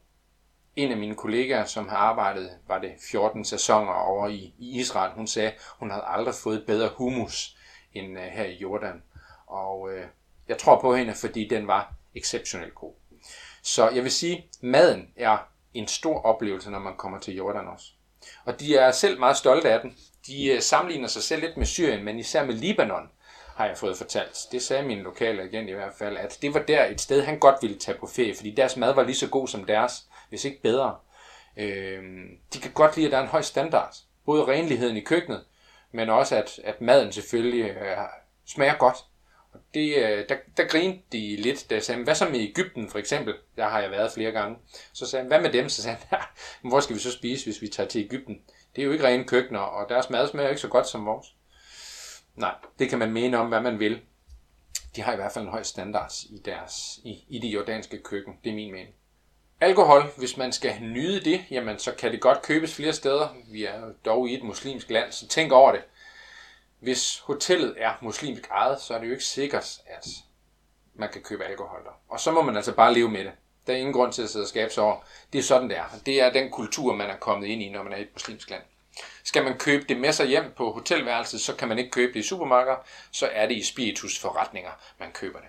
[0.75, 5.11] En af mine kollegaer, som har arbejdet, var det 14 sæsoner over i, i Israel,
[5.13, 7.57] hun sagde, hun havde aldrig fået bedre hummus
[7.93, 9.03] end øh, her i Jordan.
[9.47, 10.05] Og øh,
[10.47, 12.93] jeg tror på hende, fordi den var exceptionelt god.
[13.61, 17.85] Så jeg vil sige, maden er en stor oplevelse, når man kommer til Jordan også.
[18.45, 19.97] Og de er selv meget stolte af den.
[20.27, 23.09] De øh, sammenligner sig selv lidt med Syrien, men især med Libanon,
[23.55, 24.37] har jeg fået fortalt.
[24.51, 27.39] Det sagde min lokale agent i hvert fald, at det var der et sted, han
[27.39, 30.45] godt ville tage på ferie, fordi deres mad var lige så god som deres, hvis
[30.45, 30.95] ikke bedre.
[31.57, 32.03] Øh,
[32.53, 33.95] de kan godt lide, at der er en høj standard.
[34.25, 35.43] Både renligheden i køkkenet,
[35.91, 37.97] men også at, at maden selvfølgelig øh,
[38.45, 38.97] smager godt.
[39.73, 42.99] Det, øh, der, der grinte de lidt, da jeg sagde, hvad så med Ægypten for
[42.99, 43.33] eksempel?
[43.57, 44.57] Der har jeg været flere gange.
[44.93, 45.69] Så sagde han, hvad med dem?
[45.69, 46.25] Så sagde han, ja,
[46.69, 48.41] hvor skal vi så spise, hvis vi tager til Ægypten?
[48.75, 51.27] Det er jo ikke rene køkkener, og deres mad smager ikke så godt som vores.
[52.35, 54.01] Nej, det kan man mene om, hvad man vil.
[54.95, 58.33] De har i hvert fald en høj standard i, deres, i, i det jordanske køkken.
[58.43, 58.95] Det er min mening.
[59.61, 63.35] Alkohol, hvis man skal nyde det, jamen så kan det godt købes flere steder.
[63.51, 65.81] Vi er dog i et muslimsk land, så tænk over det.
[66.81, 70.07] Hvis hotellet er muslimsk ejet, så er det jo ikke sikkert, at
[70.93, 72.01] man kan købe alkohol der.
[72.09, 73.31] Og så må man altså bare leve med det.
[73.67, 74.97] Der er ingen grund til at sidde og skabe sig over.
[75.33, 75.85] Det er sådan, det er.
[76.05, 78.49] Det er den kultur, man er kommet ind i, når man er i et muslimsk
[78.49, 78.63] land.
[79.23, 82.19] Skal man købe det med sig hjem på hotelværelset, så kan man ikke købe det
[82.19, 82.77] i supermarkeder,
[83.11, 85.47] så er det i spiritusforretninger, man køber det.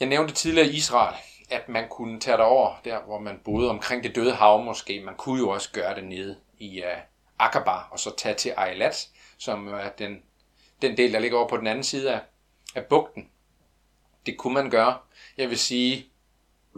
[0.00, 1.16] Jeg nævnte tidligere Israel,
[1.50, 5.00] at man kunne tage over der, hvor man boede omkring det døde hav måske.
[5.00, 7.00] Man kunne jo også gøre det nede i uh,
[7.38, 9.08] Aqaba, og så tage til Eilat,
[9.40, 10.22] som er den,
[10.82, 12.20] den del, der ligger over på den anden side af,
[12.74, 13.28] af bugten.
[14.26, 14.98] Det kunne man gøre.
[15.36, 16.06] Jeg vil sige,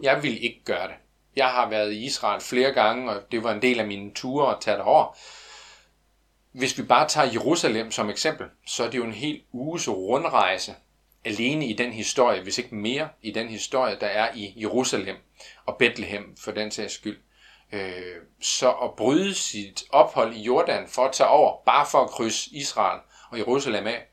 [0.01, 0.95] jeg vil ikke gøre det.
[1.35, 4.55] Jeg har været i Israel flere gange, og det var en del af mine ture
[4.55, 5.17] at tage derover.
[6.51, 10.75] Hvis vi bare tager Jerusalem som eksempel, så er det jo en helt uges rundrejse
[11.25, 15.15] alene i den historie, hvis ikke mere i den historie, der er i Jerusalem
[15.65, 17.17] og Bethlehem for den sags skyld.
[17.73, 22.09] Øh, så at bryde sit ophold i Jordan for at tage over, bare for at
[22.09, 22.99] krydse Israel
[23.29, 24.05] og Jerusalem af,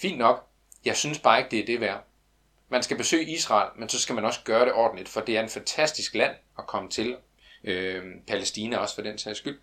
[0.00, 0.46] fint nok.
[0.84, 2.04] Jeg synes bare ikke, det er det værd.
[2.68, 5.42] Man skal besøge Israel, men så skal man også gøre det ordentligt, for det er
[5.42, 7.16] en fantastisk land at komme til.
[7.64, 9.60] Øh, Palæstina også for den sags skyld.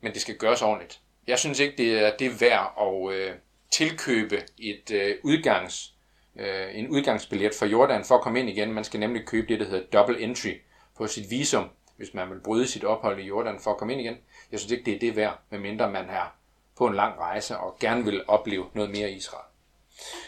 [0.00, 1.00] Men det skal gøres ordentligt.
[1.26, 3.34] Jeg synes ikke, det er det værd at øh,
[3.70, 5.94] tilkøbe et øh, udgangs,
[6.36, 8.72] øh, en udgangsbillet for Jordan for at komme ind igen.
[8.72, 10.54] Man skal nemlig købe det, der hedder double entry
[10.96, 14.00] på sit visum, hvis man vil bryde sit ophold i Jordan for at komme ind
[14.00, 14.16] igen.
[14.52, 16.36] Jeg synes ikke, det er det værd, medmindre man er
[16.76, 19.44] på en lang rejse og gerne vil opleve noget mere i Israel.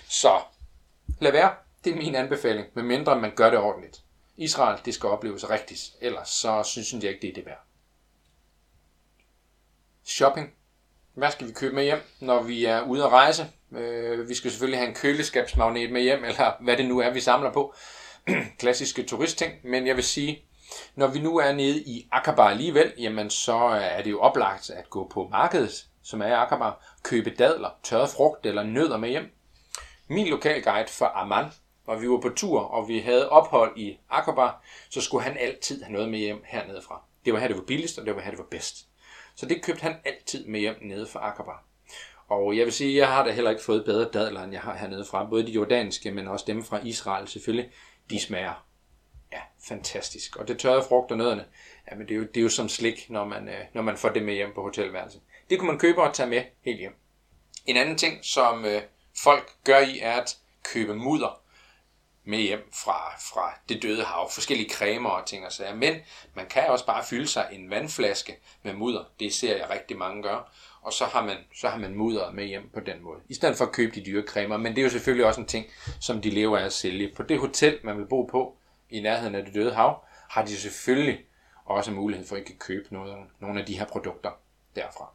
[0.08, 0.40] Så
[1.20, 1.54] lad være.
[1.84, 4.02] Det er min anbefaling, medmindre man gør det ordentligt.
[4.36, 7.64] Israel, det skal opleves rigtigt, ellers så synes jeg ikke, det er det værd.
[10.04, 10.54] Shopping.
[11.14, 13.50] Hvad skal vi købe med hjem, når vi er ude at rejse?
[13.72, 17.20] Øh, vi skal selvfølgelig have en køleskabsmagnet med hjem, eller hvad det nu er, vi
[17.20, 17.74] samler på.
[18.58, 20.44] Klassiske turistting, men jeg vil sige,
[20.94, 24.70] når vi nu er nede i Akaba alligevel, jamen så øh, er det jo oplagt
[24.70, 26.70] at gå på markedet, som er i Akaba,
[27.02, 29.32] købe dadler, tørret frugt eller nødder med hjem.
[30.08, 31.46] Min lokalguide for Amman,
[31.84, 34.48] hvor vi var på tur, og vi havde ophold i Akaba,
[34.90, 37.02] så skulle han altid have noget med hjem hernede fra.
[37.24, 38.86] Det var her, det var billigst, og det var her, det var bedst.
[39.34, 41.52] Så det købte han altid med hjem nede fra Akaba.
[42.28, 44.76] Og jeg vil sige, jeg har da heller ikke fået bedre dadler, end jeg har
[44.76, 45.24] hernede fra.
[45.30, 47.70] Både de jordanske, men også dem fra Israel selvfølgelig.
[48.10, 48.66] De smager
[49.34, 50.36] ja, fantastisk.
[50.36, 51.44] Og det tørrede frugt og nødderne,
[51.90, 53.96] ja, men det er, jo, det er jo som slik, når man, øh, når man
[53.96, 55.20] får det med hjem på hotelværelset.
[55.50, 56.96] Det kunne man købe og tage med helt hjem.
[57.66, 58.82] En anden ting, som øh,
[59.22, 61.40] folk gør i, er at købe mudder
[62.24, 64.30] med hjem fra, fra det døde hav.
[64.30, 65.74] Forskellige cremer og ting og sager.
[65.74, 65.94] Men
[66.34, 69.04] man kan også bare fylde sig en vandflaske med mudder.
[69.20, 70.42] Det ser jeg rigtig mange gøre.
[70.82, 73.20] Og så har man, så har man mudder med hjem på den måde.
[73.28, 74.56] I stedet for at købe de dyre cremer.
[74.56, 75.66] Men det er jo selvfølgelig også en ting,
[76.00, 77.12] som de lever af at sælge.
[77.16, 78.56] På det hotel, man vil bo på
[78.90, 81.24] i nærheden af det døde hav, har de selvfølgelig
[81.64, 84.30] også mulighed for at ikke købe noget, nogle af de her produkter
[84.76, 85.10] derfra.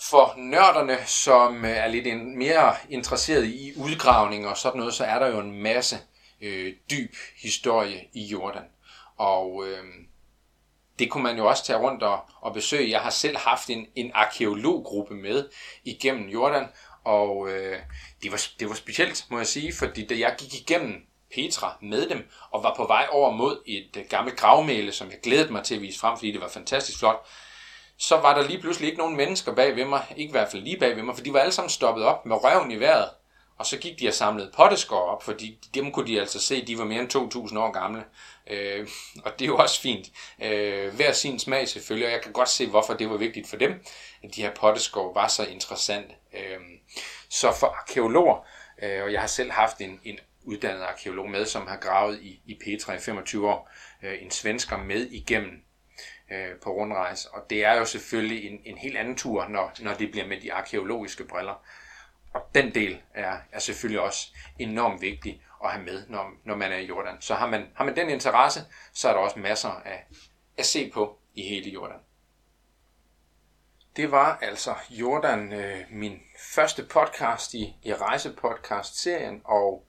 [0.00, 5.18] For nørderne, som øh, er lidt mere interesseret i udgravning og sådan noget, så er
[5.18, 5.96] der jo en masse
[6.40, 8.64] øh, dyb historie i Jordan.
[9.16, 9.84] Og øh,
[10.98, 12.90] det kunne man jo også tage rundt og, og besøge.
[12.90, 15.48] Jeg har selv haft en, en arkeologgruppe med
[15.84, 16.66] igennem Jordan,
[17.04, 17.78] og øh,
[18.22, 22.08] det, var, det var specielt, må jeg sige, fordi da jeg gik igennem Petra med
[22.08, 25.64] dem, og var på vej over mod et øh, gammelt gravmæle, som jeg glædede mig
[25.64, 27.26] til at vise frem, fordi det var fantastisk flot,
[27.98, 30.62] så var der lige pludselig ikke nogen mennesker bag ved mig, ikke i hvert fald
[30.62, 33.08] lige bag ved mig, for de var alle sammen stoppet op med røven i vejret.
[33.60, 36.78] Og så gik de og samlede potteskår op, fordi dem kunne de altså se, de
[36.78, 37.14] var mere end
[37.50, 38.04] 2.000 år gamle.
[38.50, 38.88] Øh,
[39.24, 40.06] og det er jo også fint.
[40.42, 43.56] Øh, hver sin smag selvfølgelig, og jeg kan godt se, hvorfor det var vigtigt for
[43.56, 43.84] dem,
[44.22, 46.14] at de her potteskår var så interessante.
[46.34, 46.60] Øh,
[47.28, 48.46] så for arkeologer,
[48.82, 52.42] øh, og jeg har selv haft en, en uddannet arkeolog med, som har gravet i,
[52.46, 53.70] i Petra i 25 år,
[54.02, 55.62] øh, en svensker med igennem
[56.30, 57.30] øh, på rundrejse.
[57.30, 60.40] Og det er jo selvfølgelig en, en helt anden tur, når, når det bliver med
[60.40, 61.64] de arkeologiske briller.
[62.32, 64.28] Og den del er, er selvfølgelig også
[64.58, 67.16] enormt vigtig at have med, når, når man er i Jordan.
[67.20, 68.60] Så har man, har man den interesse,
[68.92, 70.06] så er der også masser af
[70.56, 71.98] at se på i hele Jordan.
[73.96, 76.20] Det var altså Jordan, øh, min
[76.54, 79.86] første podcast i, i rejsepodcast-serien, og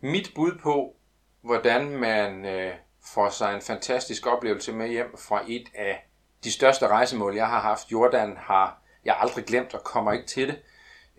[0.00, 0.96] mit bud på,
[1.42, 2.74] hvordan man øh,
[3.14, 6.08] får sig en fantastisk oplevelse med hjem fra et af
[6.44, 7.92] de største rejsemål, jeg har haft.
[7.92, 10.62] Jordan har jeg aldrig glemt og kommer ikke til det.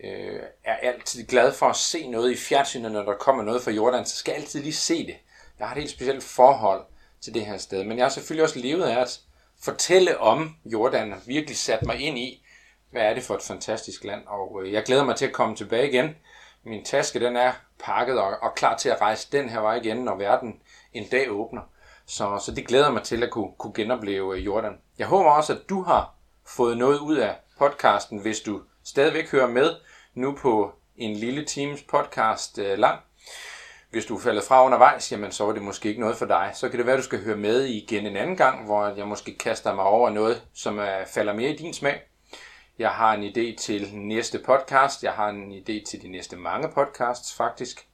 [0.04, 3.70] øh, er altid glad for at se noget i fjernsynet, når der kommer noget fra
[3.70, 5.16] Jordan, så skal jeg altid lige se det.
[5.58, 6.84] Jeg har et helt specielt forhold
[7.20, 7.84] til det her sted.
[7.84, 9.20] Men jeg har selvfølgelig også levet af at
[9.62, 12.44] fortælle om Jordan og virkelig sat mig ind i,
[12.90, 14.26] hvad er det for et fantastisk land.
[14.26, 16.16] Og øh, jeg glæder mig til at komme tilbage igen.
[16.64, 17.52] Min taske den er
[17.84, 20.60] pakket og, og klar til at rejse den her vej igen, når verden
[20.92, 21.62] en dag åbner.
[22.06, 24.78] Så, så det glæder mig til at kunne, kunne genopleve øh, Jordan.
[24.98, 26.14] Jeg håber også, at du har
[26.46, 29.74] fået noget ud af podcasten, hvis du stadigvæk hører med
[30.14, 33.00] nu på en lille times podcast øh, lang.
[33.90, 36.50] Hvis du er faldet fra undervejs, jamen så var det måske ikke noget for dig.
[36.54, 39.08] Så kan det være, at du skal høre med igen en anden gang, hvor jeg
[39.08, 42.00] måske kaster mig over noget, som er, falder mere i din smag.
[42.78, 45.02] Jeg har en idé til næste podcast.
[45.02, 47.86] Jeg har en idé til de næste mange podcasts faktisk.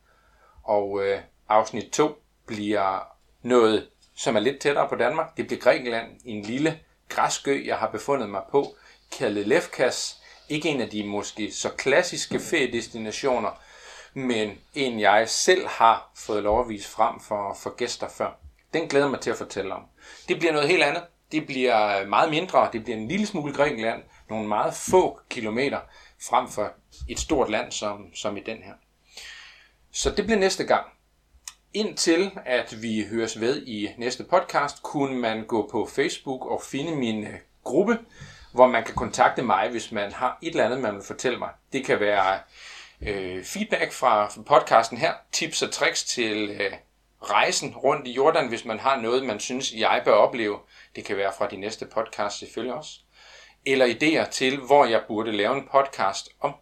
[0.63, 3.09] Og øh, afsnit 2 bliver
[3.43, 5.37] noget, som er lidt tættere på Danmark.
[5.37, 8.75] Det bliver Grækenland, en lille græskø, jeg har befundet mig på,
[9.19, 10.21] kaldet Lefkas.
[10.49, 13.51] Ikke en af de måske så klassiske feriedestinationer,
[14.15, 18.31] men en jeg selv har fået lov at vise frem for, for gæster før.
[18.75, 19.83] Den glæder mig til at fortælle om.
[20.29, 21.03] Det bliver noget helt andet.
[21.33, 22.69] Det bliver øh, meget mindre.
[22.73, 24.03] Det bliver en lille smule Grækenland.
[24.29, 25.81] Nogle meget få kilometer
[26.29, 26.73] frem for
[27.09, 28.75] et stort land som, som i den her.
[29.93, 30.87] Så det bliver næste gang.
[31.75, 36.97] Indtil at vi høres ved i næste podcast, kunne man gå på Facebook og finde
[36.97, 37.99] min øh, gruppe,
[38.53, 41.51] hvor man kan kontakte mig, hvis man har et eller andet, man vil fortælle mig.
[41.73, 42.39] Det kan være
[43.03, 46.73] øh, feedback fra podcasten her, tips og tricks til øh,
[47.23, 50.59] rejsen rundt i Jordan, hvis man har noget, man synes, jeg bør opleve.
[50.97, 53.04] Det kan være fra de næste podcast selvfølgelig også.
[53.67, 56.55] Eller idéer til, hvor jeg burde lave en podcast om.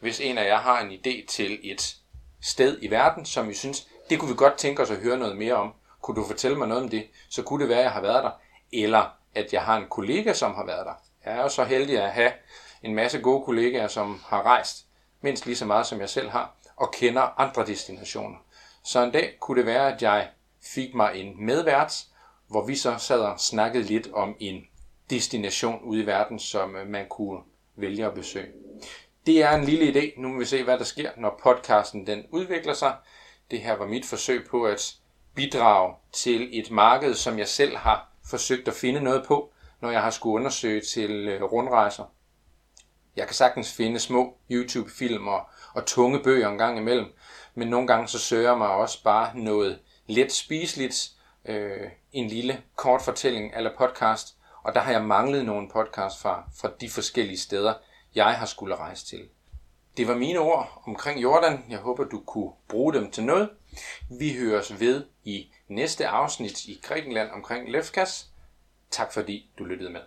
[0.00, 1.96] Hvis en af jer har en idé til et
[2.42, 5.36] sted i verden, som I synes, det kunne vi godt tænke os at høre noget
[5.36, 5.72] mere om.
[6.02, 7.06] Kunne du fortælle mig noget om det?
[7.28, 8.30] Så kunne det være, at jeg har været der.
[8.72, 10.94] Eller at jeg har en kollega, som har været der.
[11.24, 12.32] Jeg er jo så heldig at have
[12.82, 14.86] en masse gode kollegaer, som har rejst
[15.20, 18.36] mindst lige så meget, som jeg selv har, og kender andre destinationer.
[18.84, 20.28] Så en dag kunne det være, at jeg
[20.74, 22.04] fik mig en medvært,
[22.48, 24.66] hvor vi så sad og snakkede lidt om en
[25.12, 27.40] destination ude i verden, som øh, man kunne
[27.76, 28.52] vælge at besøge.
[29.26, 30.20] Det er en lille idé.
[30.20, 32.96] Nu må vi se, hvad der sker, når podcasten den udvikler sig.
[33.50, 34.94] Det her var mit forsøg på at
[35.34, 40.02] bidrage til et marked, som jeg selv har forsøgt at finde noget på, når jeg
[40.02, 42.04] har skulle undersøge til øh, rundrejser.
[43.16, 45.40] Jeg kan sagtens finde små YouTube-film og,
[45.74, 47.06] og tunge bøger en gang imellem,
[47.54, 51.10] men nogle gange så søger jeg mig også bare noget let spiseligt,
[51.44, 56.44] øh, en lille kort fortælling eller podcast, og der har jeg manglet nogle podcast fra,
[56.60, 57.74] fra de forskellige steder,
[58.14, 59.28] jeg har skulle rejse til.
[59.96, 61.64] Det var mine ord omkring Jordan.
[61.68, 63.50] Jeg håber, du kunne bruge dem til noget.
[64.18, 68.30] Vi høres ved i næste afsnit i Grækenland omkring Lefkas.
[68.90, 70.00] Tak fordi du lyttede med.